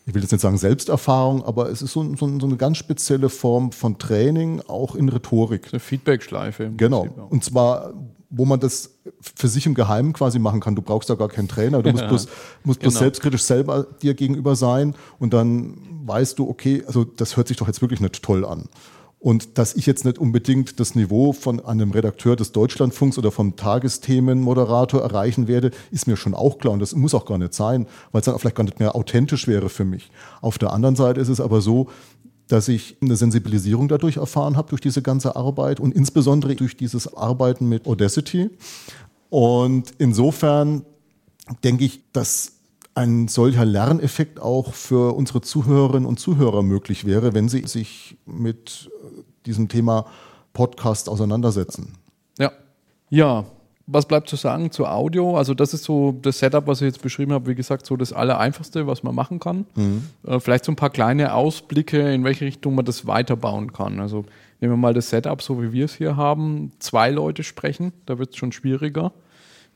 [0.05, 3.29] ich will jetzt nicht sagen Selbsterfahrung, aber es ist so, so, so eine ganz spezielle
[3.29, 5.69] Form von Training, auch in Rhetorik.
[5.71, 6.71] Eine Feedback-Schleife.
[6.75, 7.03] Genau.
[7.03, 7.93] Prinzip, Und zwar,
[8.29, 10.75] wo man das für sich im Geheimen quasi machen kann.
[10.75, 11.81] Du brauchst da gar keinen Trainer.
[11.81, 12.27] Du musst, bloß,
[12.63, 12.99] musst bloß genau.
[12.99, 17.67] selbstkritisch selber dir gegenüber sein und dann weißt du, okay, also das hört sich doch
[17.67, 18.69] jetzt wirklich nicht toll an.
[19.19, 23.57] Und dass ich jetzt nicht unbedingt das Niveau von einem Redakteur des Deutschlandfunks oder vom
[23.57, 26.73] Tagesthemenmoderator erreichen werde, ist mir schon auch klar.
[26.73, 29.45] Und das muss auch gar nicht sein, weil es dann vielleicht gar nicht mehr authentisch
[29.45, 30.09] wäre für mich.
[30.41, 31.89] Auf der anderen Seite ist es aber so,
[32.47, 37.13] dass ich eine Sensibilisierung dadurch erfahren habe, durch diese ganze Arbeit und insbesondere durch dieses
[37.13, 38.49] Arbeiten mit Audacity.
[39.29, 40.85] Und insofern
[41.63, 42.58] denke ich, dass
[42.99, 48.91] ein solcher Lerneffekt auch für unsere Zuhörerinnen und Zuhörer möglich wäre, wenn sie sich mit
[49.45, 50.05] diesem Thema
[50.51, 51.93] Podcast auseinandersetzen.
[52.37, 52.51] Ja.
[53.09, 53.45] Ja,
[53.87, 55.37] was bleibt zu sagen zu Audio?
[55.37, 58.11] Also das ist so das Setup, was ich jetzt beschrieben habe, wie gesagt, so das
[58.11, 59.65] Allereinfachste, was man machen kann.
[59.75, 60.03] Mhm.
[60.27, 64.01] Äh, vielleicht so ein paar kleine Ausblicke, in welche Richtung man das weiterbauen kann.
[64.01, 64.25] Also
[64.59, 66.73] nehmen wir mal das Setup, so wie wir es hier haben.
[66.79, 69.28] Zwei Leute sprechen, da wird es schon schwieriger äh,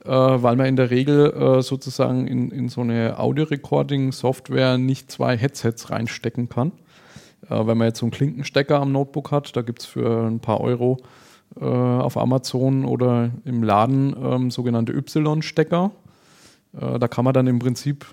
[0.10, 5.90] weil man in der Regel äh, sozusagen in, in so eine Audio-Recording-Software nicht zwei Headsets
[5.90, 6.72] reinstecken kann.
[7.50, 10.40] Äh, wenn man jetzt so einen Klinkenstecker am Notebook hat, da gibt es für ein
[10.40, 11.00] paar Euro
[11.60, 15.92] äh, auf Amazon oder im Laden ähm, sogenannte Y-Stecker.
[16.80, 18.06] Äh, da kann man dann im Prinzip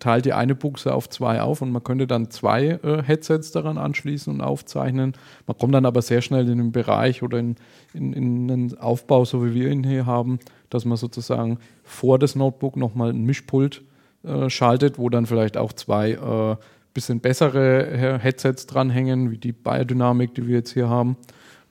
[0.00, 3.78] teilt die eine Buchse auf zwei auf und man könnte dann zwei äh, Headsets daran
[3.78, 5.12] anschließen und aufzeichnen.
[5.46, 7.56] Man kommt dann aber sehr schnell in den Bereich oder in,
[7.94, 10.40] in, in einen Aufbau, so wie wir ihn hier haben,
[10.70, 13.82] dass man sozusagen vor das Notebook nochmal ein Mischpult
[14.22, 16.56] äh, schaltet, wo dann vielleicht auch zwei äh,
[16.92, 21.16] bisschen bessere Headsets dranhängen, wie die Biodynamik, die wir jetzt hier haben.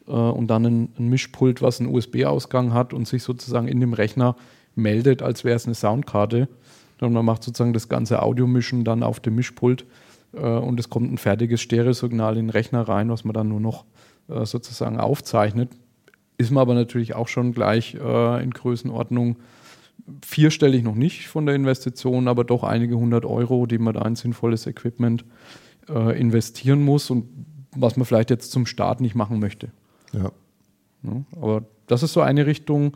[0.09, 3.93] Äh, und dann ein, ein Mischpult, was einen USB-Ausgang hat und sich sozusagen in dem
[3.93, 4.35] Rechner
[4.75, 6.49] meldet, als wäre es eine Soundkarte.
[6.99, 9.85] Und man macht sozusagen das ganze Audiomischen dann auf dem Mischpult
[10.33, 13.61] äh, und es kommt ein fertiges Stereosignal in den Rechner rein, was man dann nur
[13.61, 13.85] noch
[14.27, 15.69] äh, sozusagen aufzeichnet.
[16.39, 19.35] Ist man aber natürlich auch schon gleich äh, in Größenordnung
[20.25, 24.15] vierstellig noch nicht von der Investition, aber doch einige hundert Euro, die man da in
[24.15, 25.25] sinnvolles Equipment
[25.89, 27.25] äh, investieren muss und
[27.75, 29.69] was man vielleicht jetzt zum Start nicht machen möchte.
[30.13, 30.31] Ja.
[31.03, 32.95] ja aber das ist so eine Richtung.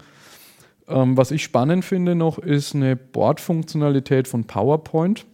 [0.87, 5.25] Ähm, was ich spannend finde noch, ist eine Bordfunktionalität von PowerPoint.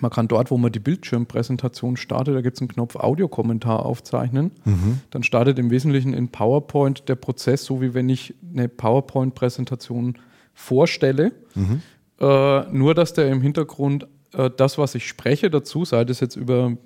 [0.00, 4.50] Man kann dort, wo man die Bildschirmpräsentation startet, da gibt es einen Knopf Audiokommentar aufzeichnen.
[4.64, 5.00] Mhm.
[5.10, 10.16] Dann startet im Wesentlichen in PowerPoint der Prozess, so wie wenn ich eine PowerPoint-Präsentation
[10.54, 11.32] vorstelle.
[11.54, 11.82] Mhm.
[12.20, 16.36] Äh, nur, dass der im Hintergrund äh, das, was ich spreche dazu, sei das jetzt
[16.36, 16.76] über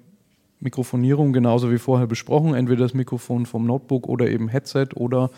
[0.61, 5.31] Mikrofonierung genauso wie vorher besprochen, entweder das Mikrofon vom Notebook oder eben Headset oder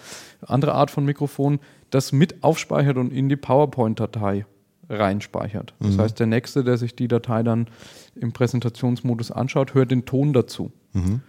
[0.47, 1.59] andere Art von Mikrofon,
[1.91, 4.47] das mit aufspeichert und in die PowerPoint-Datei
[4.89, 5.75] reinspeichert.
[5.81, 6.01] Das mhm.
[6.01, 7.67] heißt, der Nächste, der sich die Datei dann
[8.15, 10.73] im Präsentationsmodus anschaut, hört den Ton dazu.
[10.93, 11.21] Mhm.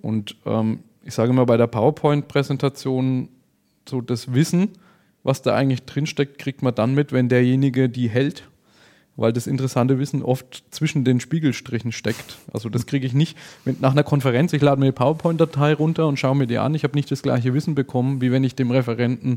[0.00, 3.28] Und ähm, ich sage mal, bei der PowerPoint-Präsentation
[3.88, 4.68] so das Wissen,
[5.22, 8.48] was da eigentlich drinsteckt, kriegt man dann mit, wenn derjenige die hält,
[9.16, 12.38] weil das interessante Wissen oft zwischen den Spiegelstrichen steckt.
[12.52, 16.06] Also das kriege ich nicht wenn, nach einer Konferenz, ich lade mir die PowerPoint-Datei runter
[16.06, 16.74] und schaue mir die an.
[16.74, 19.36] Ich habe nicht das gleiche Wissen bekommen, wie wenn ich dem Referenten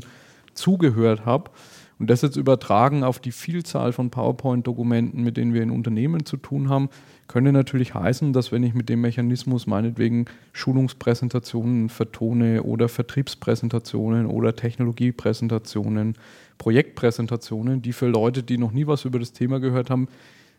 [0.54, 1.50] zugehört habe.
[1.98, 6.36] Und das jetzt übertragen auf die Vielzahl von PowerPoint-Dokumenten, mit denen wir in Unternehmen zu
[6.36, 6.90] tun haben,
[7.26, 14.54] könnte natürlich heißen, dass wenn ich mit dem Mechanismus meinetwegen Schulungspräsentationen vertone oder Vertriebspräsentationen oder
[14.54, 16.16] Technologiepräsentationen,
[16.58, 20.08] Projektpräsentationen, die für Leute, die noch nie was über das Thema gehört haben,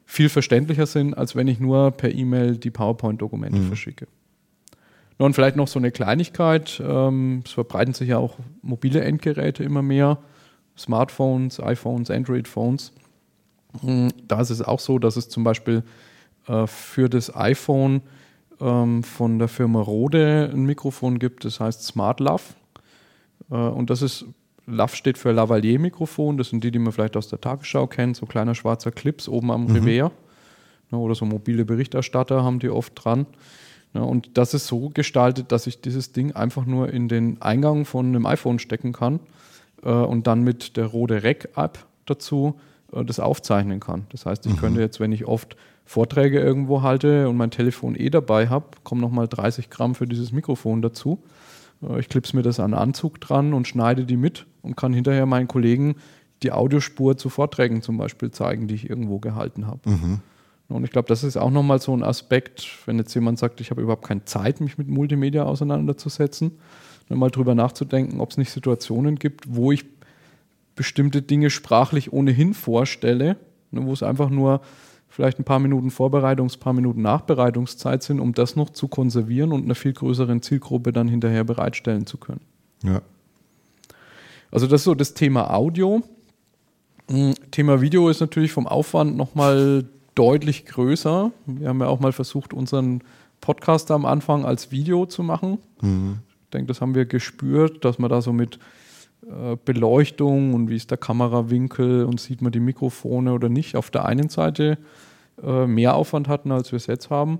[0.05, 3.67] viel verständlicher sind, als wenn ich nur per E-Mail die PowerPoint-Dokumente mhm.
[3.67, 4.07] verschicke.
[5.17, 9.81] Und vielleicht noch so eine Kleinigkeit, ähm, es verbreiten sich ja auch mobile Endgeräte immer
[9.81, 10.19] mehr,
[10.77, 12.91] Smartphones, iPhones, Android-Phones.
[13.81, 15.83] Hm, da ist es auch so, dass es zum Beispiel
[16.47, 18.01] äh, für das iPhone
[18.61, 22.43] ähm, von der Firma Rode ein Mikrofon gibt, das heißt Smart Love.
[23.51, 24.25] Äh, und das ist,
[24.65, 28.25] Love steht für Lavalier-Mikrofon, das sind die, die man vielleicht aus der Tagesschau kennt, so
[28.25, 29.75] kleiner schwarzer Clips oben am mhm.
[29.75, 30.11] Revers.
[30.89, 33.25] Ne, oder so mobile Berichterstatter haben die oft dran.
[33.93, 37.85] Ne, und das ist so gestaltet, dass ich dieses Ding einfach nur in den Eingang
[37.85, 39.19] von einem iPhone stecken kann
[39.83, 42.59] äh, und dann mit der Rode Rec-App dazu
[42.89, 44.05] das aufzeichnen kann.
[44.11, 44.59] Das heißt, ich mhm.
[44.59, 45.57] könnte jetzt, wenn ich oft
[45.87, 50.31] Vorträge irgendwo halte und mein Telefon eh dabei habe, kommen nochmal 30 Gramm für dieses
[50.31, 51.23] Mikrofon dazu.
[51.81, 55.25] Äh, ich klipse mir das an Anzug dran und schneide die mit und kann hinterher
[55.25, 55.95] meinen Kollegen
[56.43, 59.89] die Audiospur zu Vorträgen zum Beispiel zeigen, die ich irgendwo gehalten habe.
[59.89, 60.19] Mhm.
[60.69, 63.71] Und ich glaube, das ist auch nochmal so ein Aspekt, wenn jetzt jemand sagt, ich
[63.71, 66.59] habe überhaupt keine Zeit, mich mit Multimedia auseinanderzusetzen,
[67.15, 69.85] mal drüber nachzudenken, ob es nicht Situationen gibt, wo ich
[70.75, 73.37] bestimmte Dinge sprachlich ohnehin vorstelle,
[73.71, 74.61] ne, wo es einfach nur
[75.09, 79.63] vielleicht ein paar Minuten Vorbereitungs-, paar Minuten Nachbereitungszeit sind, um das noch zu konservieren und
[79.63, 82.41] einer viel größeren Zielgruppe dann hinterher bereitstellen zu können.
[82.83, 83.01] Ja.
[84.51, 86.03] Also das ist so das Thema Audio.
[87.09, 89.85] Hm, Thema Video ist natürlich vom Aufwand nochmal
[90.15, 91.31] deutlich größer.
[91.45, 93.01] Wir haben ja auch mal versucht, unseren
[93.41, 95.59] Podcast am Anfang als Video zu machen.
[95.81, 96.19] Mhm.
[96.53, 98.59] Denke, das haben wir gespürt, dass man da so mit
[99.25, 103.89] äh, Beleuchtung und wie ist der Kamerawinkel und sieht man die Mikrofone oder nicht auf
[103.89, 104.77] der einen Seite
[105.43, 107.39] äh, mehr Aufwand hatten, als wir es jetzt haben.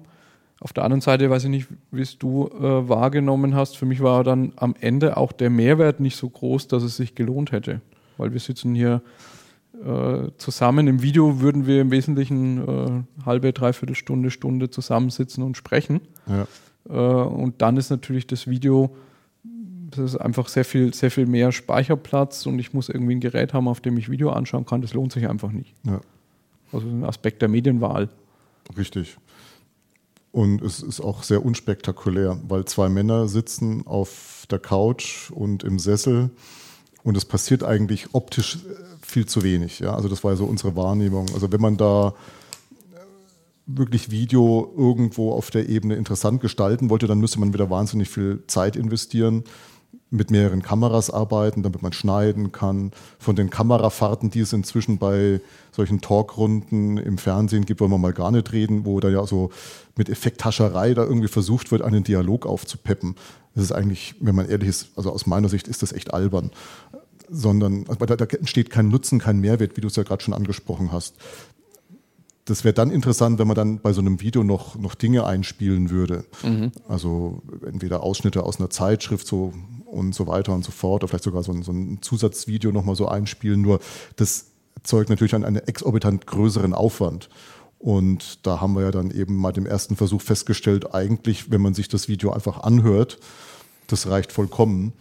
[0.60, 3.78] Auf der anderen Seite weiß ich nicht, wie es du äh, wahrgenommen hast.
[3.78, 7.14] Für mich war dann am Ende auch der Mehrwert nicht so groß, dass es sich
[7.14, 7.82] gelohnt hätte.
[8.18, 9.02] Weil wir sitzen hier
[9.86, 10.88] äh, zusammen.
[10.88, 16.02] Im Video würden wir im Wesentlichen äh, halbe, dreiviertel Stunde, Stunde zusammensitzen und sprechen.
[16.26, 16.48] Ja.
[16.90, 18.96] Äh, und dann ist natürlich das Video,
[19.92, 23.54] das ist einfach sehr viel, sehr viel mehr Speicherplatz und ich muss irgendwie ein Gerät
[23.54, 24.82] haben, auf dem ich Video anschauen kann.
[24.82, 25.74] Das lohnt sich einfach nicht.
[25.84, 26.02] Ja.
[26.72, 28.10] Also ein Aspekt der Medienwahl.
[28.78, 29.18] Richtig.
[30.32, 35.80] Und es ist auch sehr unspektakulär, weil zwei Männer sitzen auf der Couch und im
[35.80, 36.30] Sessel
[37.04, 39.80] und es passiert eigentlich optisch äh, viel zu wenig.
[39.80, 39.96] Ja?
[39.96, 41.28] Also das war so unsere Wahrnehmung.
[41.34, 42.14] Also wenn man da
[43.68, 48.44] wirklich Video irgendwo auf der Ebene interessant gestalten wollte, dann müsste man wieder wahnsinnig viel
[48.48, 49.44] Zeit investieren
[50.10, 52.92] mit mehreren Kameras arbeiten, damit man schneiden kann.
[53.20, 55.42] Von den Kamerafahrten, die es inzwischen bei
[55.72, 59.52] solchen Talkrunden im Fernsehen gibt, wollen wir mal gar nicht reden, wo da ja so
[59.98, 63.16] mit Effekthascherei da irgendwie versucht wird, einen Dialog aufzupeppen.
[63.54, 66.52] Das ist eigentlich, wenn man ehrlich ist, also aus meiner Sicht ist das echt albern.
[67.30, 71.16] Sondern da entsteht kein Nutzen, kein Mehrwert, wie du es ja gerade schon angesprochen hast
[72.48, 75.90] das wäre dann interessant, wenn man dann bei so einem Video noch, noch Dinge einspielen
[75.90, 76.24] würde.
[76.44, 76.72] Mhm.
[76.88, 79.54] Also entweder Ausschnitte aus einer Zeitschrift, so
[79.86, 82.96] und so weiter und so fort, oder vielleicht sogar so ein, so ein Zusatzvideo nochmal
[82.96, 83.62] so einspielen.
[83.62, 83.80] Nur
[84.16, 84.46] das
[84.76, 87.30] erzeugt natürlich einen exorbitant größeren Aufwand.
[87.80, 91.74] Und da haben wir ja dann eben mal dem ersten Versuch festgestellt, eigentlich, wenn man
[91.74, 93.20] sich das Video einfach anhört,
[93.88, 94.94] das reicht vollkommen.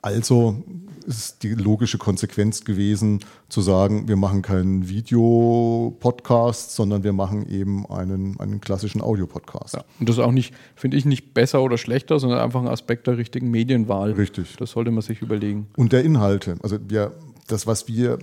[0.00, 0.62] Also
[1.02, 7.86] ist die logische Konsequenz gewesen, zu sagen, wir machen keinen Videopodcast, sondern wir machen eben
[7.86, 9.74] einen, einen klassischen Audiopodcast.
[9.74, 12.68] Ja, und das ist auch nicht, finde ich, nicht besser oder schlechter, sondern einfach ein
[12.68, 14.12] Aspekt der richtigen Medienwahl.
[14.12, 14.56] Richtig.
[14.58, 15.68] Das sollte man sich überlegen.
[15.76, 16.56] Und der Inhalte.
[16.62, 17.12] Also wir,
[17.46, 18.18] das, was wir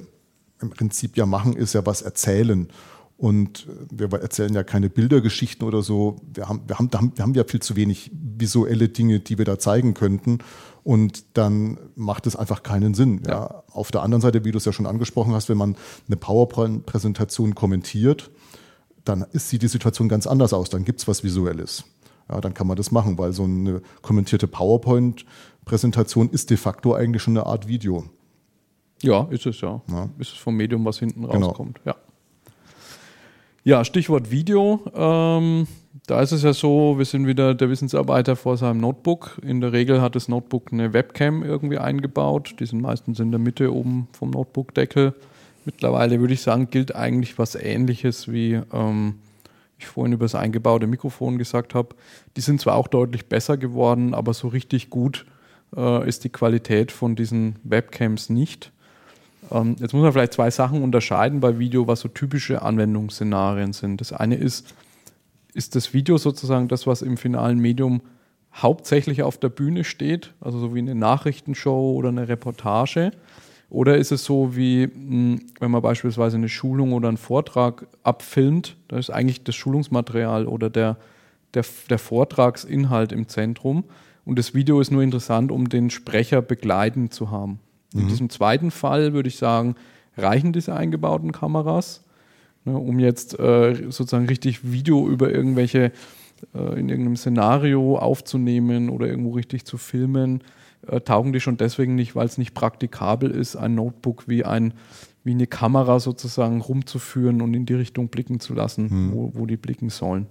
[0.62, 2.68] im Prinzip ja machen, ist ja was erzählen.
[3.20, 6.22] Und wir erzählen ja keine Bildergeschichten oder so.
[6.34, 9.60] Wir haben, wir, haben, wir haben ja viel zu wenig visuelle Dinge, die wir da
[9.60, 10.40] zeigen könnten.
[10.90, 13.22] Und dann macht es einfach keinen Sinn.
[13.28, 13.32] Ja.
[13.32, 13.64] ja.
[13.72, 15.76] Auf der anderen Seite, wie du es ja schon angesprochen hast, wenn man
[16.08, 18.32] eine PowerPoint-Präsentation kommentiert,
[19.06, 20.72] dann ist, sieht die Situation ganz anders aus.
[20.72, 21.84] Dann gibt es was Visuelles.
[22.28, 27.22] Ja, dann kann man das machen, weil so eine kommentierte PowerPoint-Präsentation ist de facto eigentlich
[27.22, 28.06] schon eine Art Video.
[29.04, 29.84] Ja, ist es ja.
[29.92, 30.10] ja.
[30.18, 31.50] Ist es vom Medium, was hinten genau.
[31.50, 31.82] rauskommt.
[31.86, 31.98] Ja.
[33.66, 34.80] Ja, Stichwort Video.
[34.96, 35.68] Ähm,
[36.08, 39.38] da ist es ja so, wir sind wieder der Wissensarbeiter vor seinem Notebook.
[39.44, 42.56] In der Regel hat das Notebook eine Webcam irgendwie eingebaut.
[42.60, 45.14] Die sind meistens in der Mitte oben vom Notebook-Deckel.
[45.66, 49.16] Mittlerweile würde ich sagen, gilt eigentlich was Ähnliches wie ähm,
[49.78, 51.96] ich vorhin über das eingebaute Mikrofon gesagt habe.
[52.38, 55.26] Die sind zwar auch deutlich besser geworden, aber so richtig gut
[55.76, 58.72] äh, ist die Qualität von diesen Webcams nicht.
[59.52, 64.02] Ähm, jetzt muss man vielleicht zwei Sachen unterscheiden bei Video, was so typische Anwendungsszenarien sind.
[64.02, 64.74] Das eine ist,
[65.54, 68.02] ist das Video sozusagen das, was im finalen Medium
[68.54, 73.12] hauptsächlich auf der Bühne steht, also so wie eine Nachrichtenshow oder eine Reportage?
[73.70, 78.76] Oder ist es so wie, hm, wenn man beispielsweise eine Schulung oder einen Vortrag abfilmt,
[78.88, 80.98] da ist eigentlich das Schulungsmaterial oder der,
[81.54, 83.84] der, der Vortragsinhalt im Zentrum
[84.26, 87.60] und das Video ist nur interessant, um den Sprecher begleitend zu haben.
[87.94, 88.08] In mhm.
[88.08, 89.76] diesem zweiten Fall würde ich sagen,
[90.18, 92.04] reichen diese eingebauten Kameras,
[92.66, 95.92] ne, um jetzt äh, sozusagen richtig Video über irgendwelche,
[96.54, 100.44] äh, in irgendeinem Szenario aufzunehmen oder irgendwo richtig zu filmen.
[100.88, 104.74] Äh, taugen die schon deswegen nicht, weil es nicht praktikabel ist, ein Notebook wie ein
[105.24, 109.14] wie eine Kamera sozusagen rumzuführen und in die Richtung blicken zu lassen, mhm.
[109.14, 110.28] wo, wo die blicken sollen.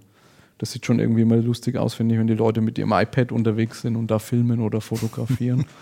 [0.57, 3.31] Das sieht schon irgendwie mal lustig aus, finde ich, wenn die Leute mit ihrem iPad
[3.31, 5.65] unterwegs sind und da filmen oder fotografieren.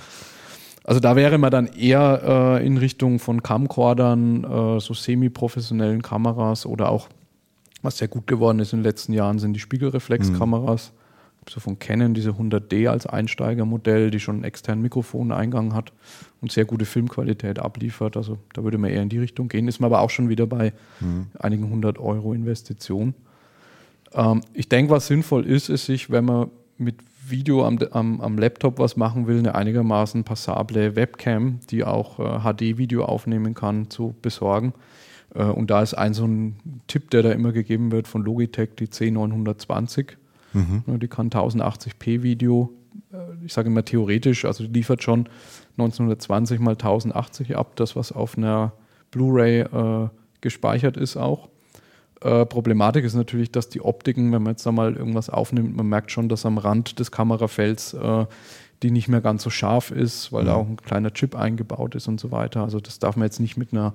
[0.88, 6.66] Also da wäre man dann eher äh, in Richtung von Camcordern, äh, so semi-professionellen Kameras
[6.66, 7.10] oder auch,
[7.82, 10.94] was sehr gut geworden ist in den letzten Jahren, sind die Spiegelreflexkameras.
[10.94, 11.50] Mhm.
[11.50, 15.92] So von Canon diese 100D als Einsteigermodell, die schon einen externen Mikrofoneingang hat
[16.42, 18.16] und sehr gute Filmqualität abliefert.
[18.16, 19.68] Also da würde man eher in die Richtung gehen.
[19.68, 20.72] Ist man aber auch schon wieder bei
[21.02, 21.28] mhm.
[21.38, 23.14] einigen hundert Euro Investition.
[24.14, 26.96] Ähm, ich denke, was sinnvoll ist, ist sich, wenn man mit
[27.30, 32.39] Video am, am, am, Laptop was machen will, eine einigermaßen passable Webcam, die auch äh,
[32.39, 34.73] HD-Video aufnehmen kann, zu besorgen.
[35.34, 36.57] Äh, und da ist ein so ein
[36.88, 40.13] Tipp, der da immer gegeben wird von Logitech, die C920.
[40.53, 40.99] Mhm.
[40.99, 42.73] Die kann 1080p Video,
[43.11, 45.30] äh, ich sage immer theoretisch, also die liefert schon
[45.78, 48.73] 1920 mal 1080 ab, das was auf einer
[49.11, 50.09] Blu-ray äh,
[50.41, 51.49] gespeichert ist auch.
[52.22, 55.88] Äh, Problematik ist natürlich, dass die Optiken, wenn man jetzt da mal irgendwas aufnimmt, man
[55.88, 58.26] merkt schon, dass am Rand des Kamerafelds äh,
[58.84, 60.47] die nicht mehr ganz so scharf ist, weil mhm.
[60.47, 62.61] da auch ein kleiner Chip eingebaut ist und so weiter.
[62.61, 63.93] Also das darf man jetzt nicht mit einer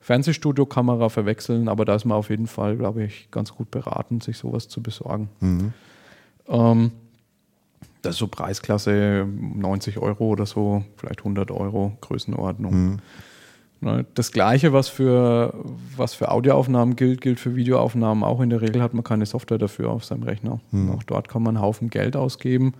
[0.00, 4.38] Fernsehstudio-Kamera verwechseln, aber da ist man auf jeden Fall, glaube ich, ganz gut beraten, sich
[4.38, 5.28] sowas zu besorgen.
[5.40, 5.72] Mhm.
[6.48, 6.92] Ähm,
[8.02, 12.74] das ist so Preisklasse 90 Euro oder so, vielleicht 100 Euro Größenordnung.
[12.74, 12.98] Mhm.
[13.80, 15.54] Ne, das Gleiche, was für,
[15.96, 18.40] was für Audioaufnahmen gilt, gilt für Videoaufnahmen auch.
[18.40, 20.60] In der Regel hat man keine Software dafür auf seinem Rechner.
[20.72, 20.90] Hm.
[20.90, 22.74] Auch dort kann man einen Haufen Geld ausgeben.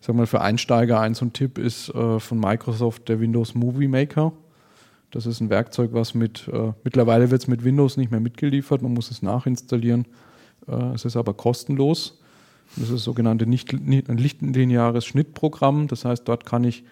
[0.00, 3.54] Ich sag mal, für Einsteiger ein so ein Tipp ist äh, von Microsoft der Windows
[3.54, 4.32] Movie Maker.
[5.10, 8.82] Das ist ein Werkzeug, was mit, äh, mittlerweile wird es mit Windows nicht mehr mitgeliefert,
[8.82, 10.06] man muss es nachinstallieren.
[10.68, 12.18] Äh, es ist aber kostenlos.
[12.76, 15.88] Das ist das sogenannte nicht, nicht, ein lineares Schnittprogramm.
[15.88, 16.84] Das heißt, dort kann ich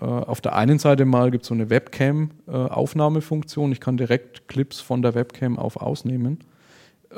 [0.00, 3.72] auf der einen Seite mal gibt es so eine Webcam-Aufnahmefunktion.
[3.72, 6.40] ich kann direkt Clips von der Webcam auf ausnehmen.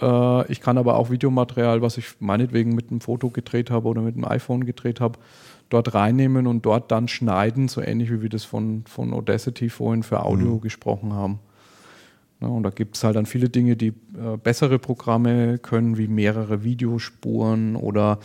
[0.00, 4.02] Äh, ich kann aber auch Videomaterial, was ich meinetwegen mit einem Foto gedreht habe oder
[4.02, 5.18] mit einem iPhone gedreht habe,
[5.68, 10.02] dort reinnehmen und dort dann schneiden, so ähnlich wie wir das von, von Audacity vorhin
[10.02, 10.60] für Audio mhm.
[10.60, 11.40] gesprochen haben.
[12.40, 16.06] Ja, und da gibt es halt dann viele Dinge, die äh, bessere Programme können, wie
[16.06, 18.18] mehrere Videospuren oder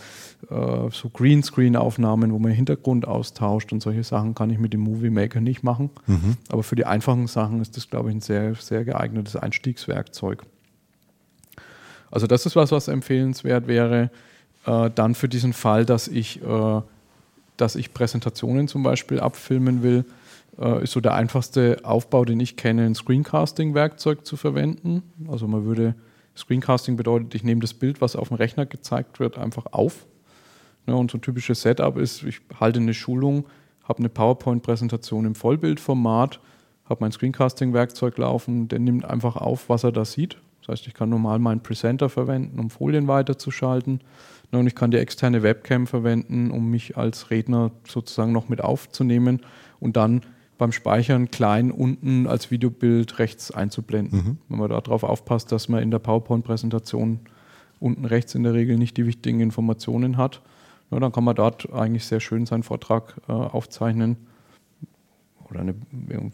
[0.50, 5.10] äh, so Greenscreen-Aufnahmen, wo man Hintergrund austauscht und solche Sachen kann ich mit dem Movie
[5.10, 5.92] Maker nicht machen.
[6.08, 6.36] Mhm.
[6.50, 10.44] Aber für die einfachen Sachen ist das, glaube ich, ein sehr, sehr geeignetes Einstiegswerkzeug.
[12.10, 14.12] Also das ist was, was empfehlenswert wäre.
[14.66, 16.82] Äh, dann für diesen Fall, dass ich äh,
[17.62, 20.04] dass ich Präsentationen zum Beispiel abfilmen will,
[20.60, 25.04] äh, ist so der einfachste Aufbau, den ich kenne, ein Screencasting-Werkzeug zu verwenden.
[25.28, 25.96] Also man würde,
[26.36, 30.06] Screencasting bedeutet, ich nehme das Bild, was auf dem Rechner gezeigt wird, einfach auf.
[30.88, 33.46] Ja, und so ein typisches Setup ist, ich halte eine Schulung,
[33.84, 36.40] habe eine PowerPoint-Präsentation im Vollbildformat,
[36.86, 40.38] habe mein Screencasting-Werkzeug laufen, der nimmt einfach auf, was er da sieht.
[40.62, 44.02] Das heißt, ich kann normal meinen Presenter verwenden, um Folien weiterzuschalten.
[44.52, 49.42] Und ich kann die externe Webcam verwenden, um mich als Redner sozusagen noch mit aufzunehmen
[49.80, 50.22] und dann
[50.62, 54.20] beim Speichern klein unten als Videobild rechts einzublenden.
[54.20, 54.38] Mhm.
[54.48, 57.22] Wenn man darauf aufpasst, dass man in der PowerPoint-Präsentation
[57.80, 60.44] unten rechts in der Regel nicht die wichtigen Informationen hat,
[60.92, 64.18] ja, dann kann man dort eigentlich sehr schön seinen Vortrag äh, aufzeichnen
[65.50, 65.74] oder eine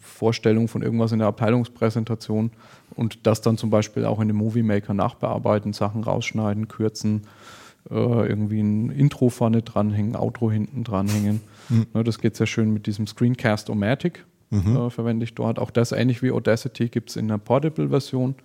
[0.02, 2.52] Vorstellung von irgendwas in der Abteilungspräsentation
[2.98, 7.22] und das dann zum Beispiel auch in dem Movie Maker nachbearbeiten, Sachen rausschneiden, kürzen,
[7.96, 11.42] irgendwie ein Intro vorne dranhängen, Outro hinten dranhängen.
[11.70, 11.88] Mhm.
[11.94, 14.76] Ne, das geht sehr schön mit diesem Screencast-O-Matic, mhm.
[14.76, 15.60] äh, verwende ich dort.
[15.60, 18.36] Auch das ähnlich wie Audacity gibt es in einer Portable-Version,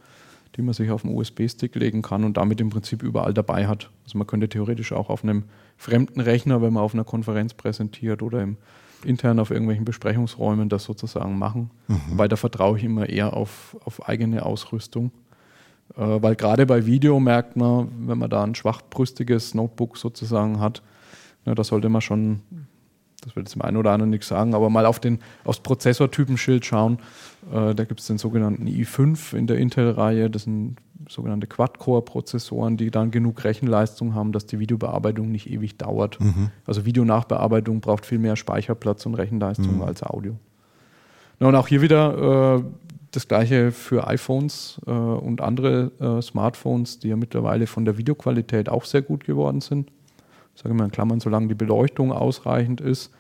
[0.57, 3.91] die man sich auf einen USB-Stick legen kann und damit im Prinzip überall dabei hat.
[4.05, 5.45] Also man könnte theoretisch auch auf einem
[5.77, 8.57] fremden Rechner, wenn man auf einer Konferenz präsentiert oder im,
[9.05, 11.71] intern auf irgendwelchen Besprechungsräumen das sozusagen machen.
[11.89, 12.01] Mhm.
[12.13, 15.11] Weil da vertraue ich immer eher auf, auf eigene Ausrüstung.
[15.97, 20.83] Äh, weil gerade bei Video merkt man, wenn man da ein schwachbrüstiges Notebook sozusagen hat,
[21.45, 22.41] na, da sollte man schon
[23.23, 26.65] das wird jetzt dem einen oder anderen nichts sagen, aber mal auf den, aufs Prozessortypenschild
[26.65, 26.99] schauen.
[27.53, 30.29] Äh, da gibt es den sogenannten i5 in der Intel-Reihe.
[30.29, 30.77] Das sind
[31.09, 36.21] sogenannte Quad-Core-Prozessoren, die dann genug Rechenleistung haben, dass die Videobearbeitung nicht ewig dauert.
[36.21, 36.51] Mhm.
[36.67, 39.83] Also Videonachbearbeitung braucht viel mehr Speicherplatz und Rechenleistung mhm.
[39.83, 40.37] als Audio.
[41.39, 42.63] Und auch hier wieder äh,
[43.13, 48.69] das gleiche für iPhones äh, und andere äh, Smartphones, die ja mittlerweile von der Videoqualität
[48.69, 49.91] auch sehr gut geworden sind
[50.55, 53.13] sage ich mal in Klammern, solange die Beleuchtung ausreichend ist.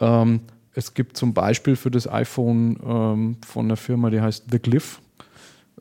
[0.00, 0.40] Ähm,
[0.74, 5.00] es gibt zum Beispiel für das iPhone ähm, von einer Firma, die heißt The Glyph,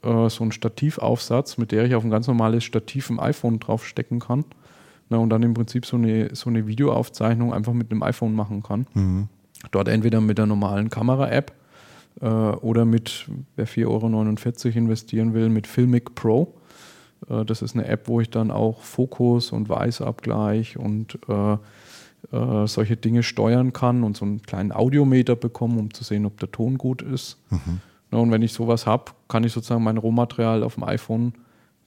[0.04, 4.20] äh, so einen Stativaufsatz, mit der ich auf ein ganz normales Stativ im iPhone draufstecken
[4.20, 4.46] kann.
[5.10, 8.64] Na, und dann im Prinzip so eine, so eine Videoaufzeichnung einfach mit dem iPhone machen
[8.64, 8.88] kann.
[8.94, 9.28] Mhm.
[9.72, 11.52] Dort entweder mit der normalen Kamera-App
[12.22, 13.86] äh, oder mit, wer 4,49
[14.67, 16.53] Euro investieren will, mit Filmic Pro.
[17.30, 21.57] Äh, das ist eine App, wo ich dann auch Fokus und Weißabgleich und äh,
[22.36, 26.39] äh, solche Dinge steuern kann und so einen kleinen Audiometer bekommen, um zu sehen, ob
[26.39, 27.38] der Ton gut ist.
[27.49, 27.82] Mhm.
[28.11, 31.34] Ja, und wenn ich sowas habe, kann ich sozusagen mein Rohmaterial auf dem iPhone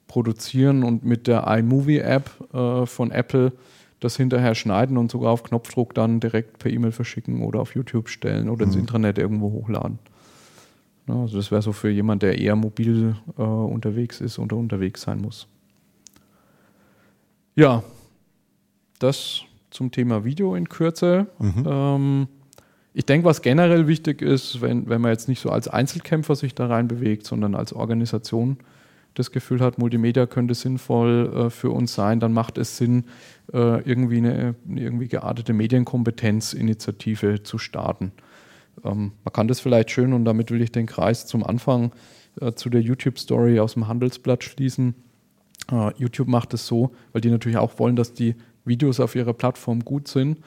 [0.07, 3.51] produzieren und mit der iMovie-App äh, von Apple
[3.99, 8.09] das hinterher schneiden und sogar auf Knopfdruck dann direkt per E-Mail verschicken oder auf YouTube
[8.09, 8.71] stellen oder mhm.
[8.71, 9.99] ins Internet irgendwo hochladen.
[11.05, 15.01] Ne, also das wäre so für jemand, der eher mobil äh, unterwegs ist oder unterwegs
[15.01, 15.47] sein muss.
[17.55, 17.83] Ja,
[18.99, 21.27] das zum Thema Video in Kürze.
[21.39, 21.63] Mhm.
[21.67, 22.27] Ähm,
[22.93, 26.55] ich denke, was generell wichtig ist, wenn, wenn man jetzt nicht so als Einzelkämpfer sich
[26.55, 28.57] da reinbewegt, sondern als Organisation
[29.15, 33.05] das Gefühl hat, Multimedia könnte sinnvoll äh, für uns sein, dann macht es Sinn,
[33.51, 38.11] äh, irgendwie eine, eine irgendwie geartete Medienkompetenzinitiative zu starten.
[38.83, 41.91] Ähm, man kann das vielleicht schön und damit will ich den Kreis zum Anfang
[42.39, 44.95] äh, zu der YouTube-Story aus dem Handelsblatt schließen.
[45.71, 49.33] Äh, YouTube macht es so, weil die natürlich auch wollen, dass die Videos auf ihrer
[49.33, 50.39] Plattform gut sind.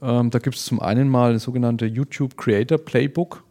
[0.00, 3.44] Ähm, da gibt es zum einen mal das sogenannte YouTube Creator Playbook.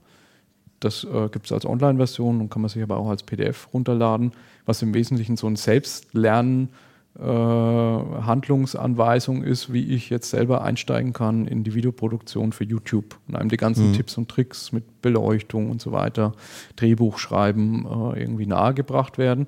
[0.79, 4.31] Das äh, gibt es als Online-Version und kann man sich aber auch als PDF runterladen,
[4.65, 11.45] was im Wesentlichen so ein Selbstlernen äh, Handlungsanweisung ist, wie ich jetzt selber einsteigen kann
[11.45, 13.93] in die Videoproduktion für YouTube und einem die ganzen mhm.
[13.93, 16.31] Tipps und Tricks mit Beleuchtung und so weiter,
[16.77, 19.47] Drehbuch schreiben, äh, irgendwie nahegebracht werden.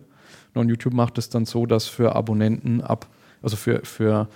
[0.54, 3.08] Und YouTube macht es dann so, dass für Abonnenten ab,
[3.42, 4.28] also für, für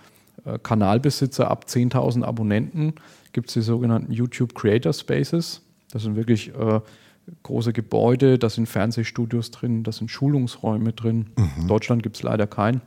[0.46, 2.94] äh, Kanalbesitzer ab 10.000 Abonnenten
[3.34, 5.62] gibt es die sogenannten YouTube Creator Spaces.
[5.92, 6.80] Das sind wirklich äh,
[7.44, 11.28] große Gebäude, da sind Fernsehstudios drin, da sind Schulungsräume drin.
[11.36, 11.62] Mhm.
[11.62, 12.82] In Deutschland gibt es leider keinen.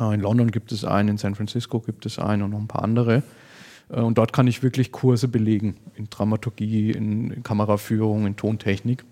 [0.00, 2.68] Äh, in London gibt es einen, in San Francisco gibt es einen und noch ein
[2.68, 3.22] paar andere.
[3.90, 9.04] Äh, und dort kann ich wirklich Kurse belegen in Dramaturgie, in Kameraführung, in Tontechnik.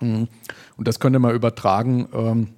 [0.00, 0.28] Mhm.
[0.76, 2.48] Und das könnte man übertragen ähm,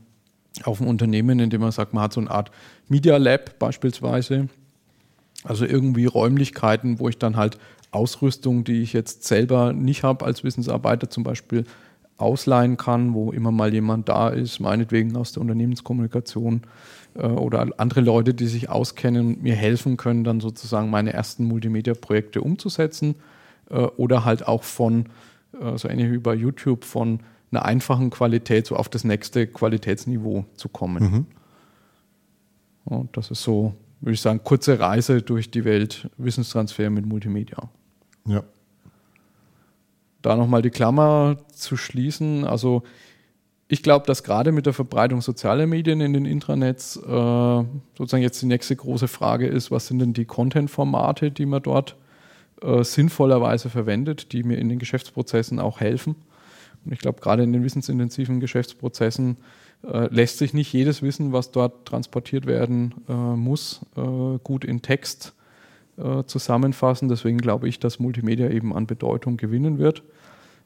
[0.64, 2.50] auf ein Unternehmen, indem man sagt, man hat so eine Art
[2.88, 4.48] Media Lab beispielsweise.
[5.44, 7.58] Also irgendwie Räumlichkeiten, wo ich dann halt
[7.90, 11.64] Ausrüstung, die ich jetzt selber nicht habe als Wissensarbeiter zum Beispiel,
[12.22, 16.62] ausleihen kann, wo immer mal jemand da ist, meinetwegen aus der Unternehmenskommunikation
[17.14, 21.44] äh, oder andere Leute, die sich auskennen und mir helfen können, dann sozusagen meine ersten
[21.44, 23.16] Multimedia-Projekte umzusetzen
[23.70, 25.06] äh, oder halt auch von,
[25.60, 27.20] äh, so ähnlich wie bei YouTube, von
[27.50, 31.02] einer einfachen Qualität so auf das nächste Qualitätsniveau zu kommen.
[31.02, 31.26] Mhm.
[32.84, 37.70] Und das ist so würde ich sagen, kurze Reise durch die Welt, Wissenstransfer mit Multimedia.
[38.26, 38.42] Ja.
[40.22, 42.44] Da nochmal die Klammer zu schließen.
[42.44, 42.82] Also
[43.68, 47.00] ich glaube, dass gerade mit der Verbreitung sozialer Medien in den Intranets äh,
[47.96, 51.96] sozusagen jetzt die nächste große Frage ist, was sind denn die Content-Formate, die man dort
[52.60, 56.16] äh, sinnvollerweise verwendet, die mir in den Geschäftsprozessen auch helfen.
[56.84, 59.38] Und ich glaube, gerade in den wissensintensiven Geschäftsprozessen
[59.84, 64.82] äh, lässt sich nicht jedes Wissen, was dort transportiert werden äh, muss, äh, gut in
[64.82, 65.34] Text
[65.96, 67.08] äh, zusammenfassen.
[67.08, 70.02] Deswegen glaube ich, dass Multimedia eben an Bedeutung gewinnen wird.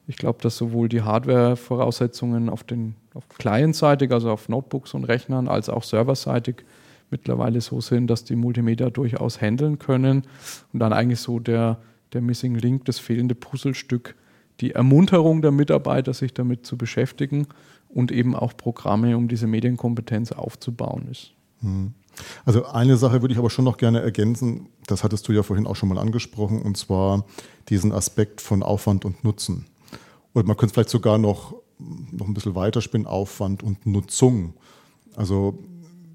[0.07, 5.49] Ich glaube, dass sowohl die Hardware-Voraussetzungen auf, den, auf Client-seitig, also auf Notebooks und Rechnern,
[5.49, 6.63] als auch serverseitig
[7.09, 10.23] mittlerweile so sind, dass die Multimedia durchaus handeln können
[10.73, 11.77] und dann eigentlich so der,
[12.13, 14.15] der Missing Link, das fehlende Puzzlestück,
[14.61, 17.47] die Ermunterung der Mitarbeiter, sich damit zu beschäftigen
[17.89, 21.33] und eben auch Programme, um diese Medienkompetenz aufzubauen ist.
[21.61, 21.93] Hm.
[22.45, 25.67] Also eine Sache würde ich aber schon noch gerne ergänzen, das hattest du ja vorhin
[25.67, 27.25] auch schon mal angesprochen, und zwar
[27.69, 29.65] diesen Aspekt von Aufwand und Nutzen.
[30.33, 34.53] Und man könnte vielleicht sogar noch, noch ein bisschen weiterspinnen, Aufwand und Nutzung.
[35.15, 35.59] Also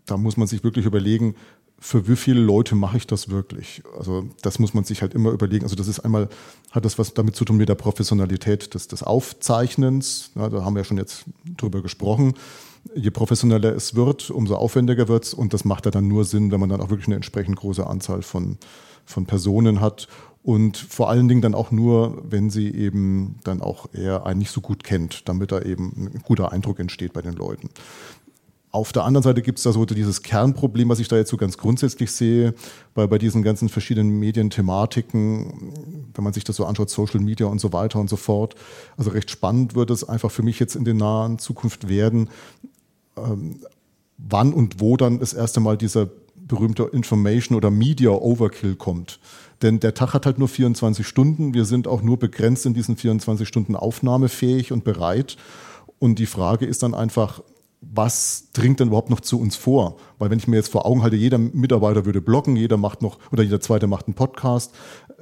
[0.07, 1.34] da muss man sich wirklich überlegen,
[1.82, 3.82] für wie viele Leute mache ich das wirklich?
[3.98, 5.64] Also das muss man sich halt immer überlegen.
[5.64, 6.28] Also das ist einmal,
[6.70, 10.30] hat das was damit zu tun mit der Professionalität des, des Aufzeichnens.
[10.36, 11.24] Ja, da haben wir ja schon jetzt
[11.57, 12.34] drüber gesprochen.
[12.94, 15.34] Je professioneller es wird, umso aufwendiger wird es.
[15.34, 17.86] Und das macht ja dann nur Sinn, wenn man dann auch wirklich eine entsprechend große
[17.86, 18.58] Anzahl von,
[19.04, 20.08] von Personen hat.
[20.42, 24.50] Und vor allen Dingen dann auch nur, wenn sie eben dann auch eher einen nicht
[24.50, 27.68] so gut kennt, damit da eben ein guter Eindruck entsteht bei den Leuten.
[28.72, 31.36] Auf der anderen Seite gibt es da so dieses Kernproblem, was ich da jetzt so
[31.36, 32.54] ganz grundsätzlich sehe,
[32.94, 37.60] bei, bei diesen ganzen verschiedenen Medienthematiken, wenn man sich das so anschaut, Social Media und
[37.60, 38.54] so weiter und so fort.
[38.96, 42.30] Also recht spannend wird es einfach für mich jetzt in der nahen Zukunft werden,
[43.16, 43.60] ähm,
[44.18, 49.20] wann und wo dann das erste Mal dieser berühmte Information oder Media Overkill kommt.
[49.62, 51.54] Denn der Tag hat halt nur 24 Stunden.
[51.54, 55.36] Wir sind auch nur begrenzt in diesen 24 Stunden aufnahmefähig und bereit.
[55.98, 57.42] Und die Frage ist dann einfach,
[57.82, 59.96] was dringt denn überhaupt noch zu uns vor?
[60.18, 63.18] Weil wenn ich mir jetzt vor Augen halte, jeder Mitarbeiter würde bloggen, jeder macht noch
[63.32, 64.72] oder jeder zweite macht einen Podcast,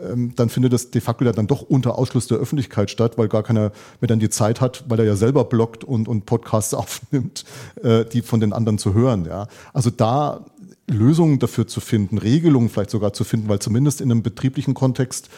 [0.00, 3.42] ähm, dann findet das de facto dann doch unter Ausschluss der Öffentlichkeit statt, weil gar
[3.42, 7.44] keiner mehr dann die Zeit hat, weil er ja selber bloggt und, und Podcasts aufnimmt,
[7.82, 9.24] äh, die von den anderen zu hören.
[9.24, 10.44] Ja, also da
[10.90, 15.28] Lösungen dafür zu finden, Regelungen vielleicht sogar zu finden, weil zumindest in einem betrieblichen Kontext,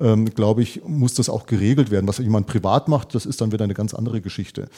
[0.00, 2.08] ähm, glaube ich, muss das auch geregelt werden.
[2.08, 4.68] Was jemand privat macht, das ist dann wieder eine ganz andere Geschichte.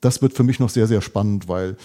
[0.00, 1.76] Das wird für mich noch sehr, sehr spannend, weil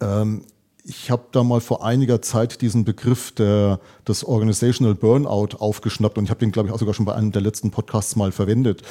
[0.00, 0.42] ähm,
[0.86, 6.24] ich habe da mal vor einiger Zeit diesen Begriff der, des Organizational Burnout aufgeschnappt und
[6.24, 8.82] ich habe den, glaube ich, auch sogar schon bei einem der letzten Podcasts mal verwendet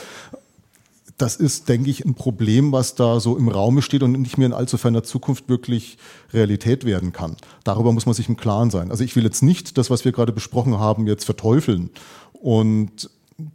[1.18, 4.48] das ist, denke ich, ein Problem, was da so im Raume steht und nicht mehr
[4.48, 5.98] in allzu ferner Zukunft wirklich
[6.34, 7.38] Realität werden kann.
[7.64, 8.90] Darüber muss man sich im Klaren sein.
[8.90, 11.92] Also ich will jetzt nicht das, was wir gerade besprochen haben, jetzt verteufeln
[12.34, 13.10] und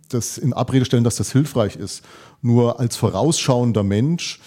[0.09, 2.03] das in Abrede stellen, dass das hilfreich ist.
[2.43, 4.41] Nur als vorausschauender Mensch,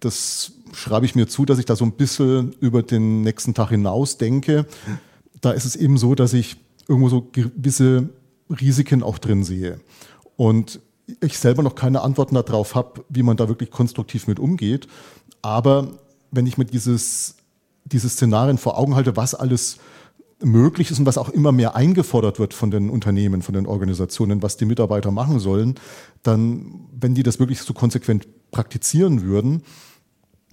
[0.00, 3.70] das schreibe ich mir zu, dass ich da so ein bisschen über den nächsten Tag
[3.70, 4.66] hinaus denke.
[5.40, 6.56] Da ist es eben so, dass ich
[6.88, 8.10] irgendwo so gewisse
[8.50, 9.80] Risiken auch drin sehe.
[10.36, 10.80] Und
[11.20, 14.88] ich selber noch keine Antworten darauf habe, wie man da wirklich konstruktiv mit umgeht.
[15.42, 15.88] Aber
[16.30, 17.36] wenn ich mir dieses,
[17.84, 19.78] diese Szenarien vor Augen halte, was alles
[20.42, 24.42] möglich ist und was auch immer mehr eingefordert wird von den Unternehmen, von den Organisationen,
[24.42, 25.74] was die Mitarbeiter machen sollen,
[26.22, 29.62] dann, wenn die das wirklich so konsequent praktizieren würden,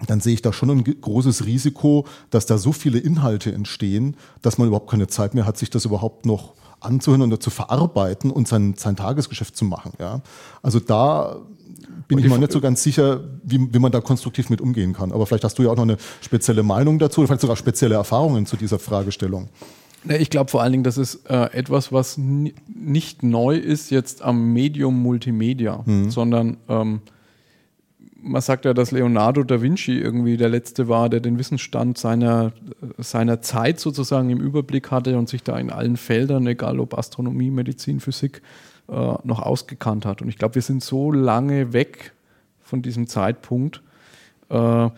[0.06, 4.58] dann sehe ich da schon ein großes Risiko, dass da so viele Inhalte entstehen, dass
[4.58, 8.48] man überhaupt keine Zeit mehr hat, sich das überhaupt noch anzuhören und zu verarbeiten und
[8.48, 9.94] sein, sein Tagesgeschäft zu machen.
[10.00, 10.22] Ja?
[10.62, 11.38] Also da
[12.08, 15.12] bin ich mir nicht so ganz sicher, wie, wie man da konstruktiv mit umgehen kann.
[15.12, 17.96] Aber vielleicht hast du ja auch noch eine spezielle Meinung dazu oder vielleicht sogar spezielle
[17.96, 19.50] Erfahrungen zu dieser Fragestellung.
[20.08, 24.54] Ich glaube vor allen Dingen, das ist äh, etwas, was nicht neu ist jetzt am
[24.54, 26.12] Medium Multimedia, mhm.
[26.12, 27.02] sondern ähm,
[28.22, 32.52] man sagt ja, dass Leonardo da Vinci irgendwie der Letzte war, der den Wissensstand seiner,
[32.98, 37.52] seiner Zeit sozusagen im Überblick hatte und sich da in allen Feldern, egal ob Astronomie,
[37.52, 38.42] Medizin, Physik,
[38.90, 40.22] äh, noch ausgekannt hat.
[40.22, 42.14] Und ich glaube, wir sind so lange weg
[42.62, 43.82] von diesem Zeitpunkt.
[44.50, 44.90] Äh,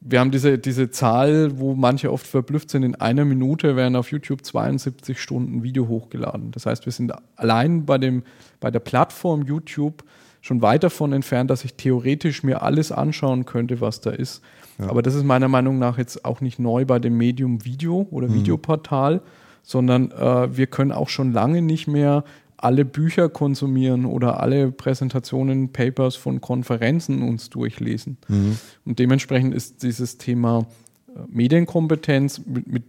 [0.00, 4.10] wir haben diese, diese Zahl, wo manche oft verblüfft sind, in einer Minute werden auf
[4.10, 6.50] YouTube 72 Stunden Video hochgeladen.
[6.52, 8.22] Das heißt, wir sind allein bei, dem,
[8.60, 10.04] bei der Plattform YouTube
[10.40, 14.42] schon weit davon entfernt, dass ich theoretisch mir alles anschauen könnte, was da ist.
[14.78, 14.88] Ja.
[14.88, 18.28] Aber das ist meiner Meinung nach jetzt auch nicht neu bei dem Medium Video oder
[18.28, 18.34] mhm.
[18.34, 19.20] Videoportal,
[19.62, 22.24] sondern äh, wir können auch schon lange nicht mehr
[22.56, 28.18] alle Bücher konsumieren oder alle Präsentationen, Papers von Konferenzen uns durchlesen.
[28.28, 28.58] Mhm.
[28.84, 30.66] Und dementsprechend ist dieses Thema
[31.08, 32.84] äh, Medienkompetenz mit, mit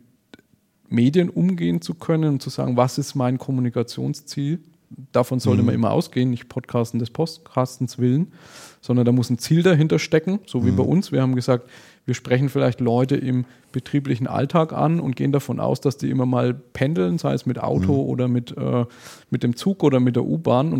[0.90, 4.60] Medien umgehen zu können und zu sagen, was ist mein Kommunikationsziel?
[5.12, 5.68] Davon sollte mhm.
[5.68, 8.34] man immer ausgehen, nicht Podcasten des Podcastens willen,
[8.82, 10.76] sondern da muss ein Ziel dahinter stecken, so wie mhm.
[10.78, 11.12] bei uns.
[11.12, 11.70] Wir haben gesagt,
[12.06, 16.26] wir sprechen vielleicht Leute im betrieblichen Alltag an und gehen davon aus, dass die immer
[16.26, 18.10] mal pendeln, sei es mit Auto mhm.
[18.10, 18.86] oder mit, äh,
[19.30, 20.70] mit dem Zug oder mit der U-Bahn.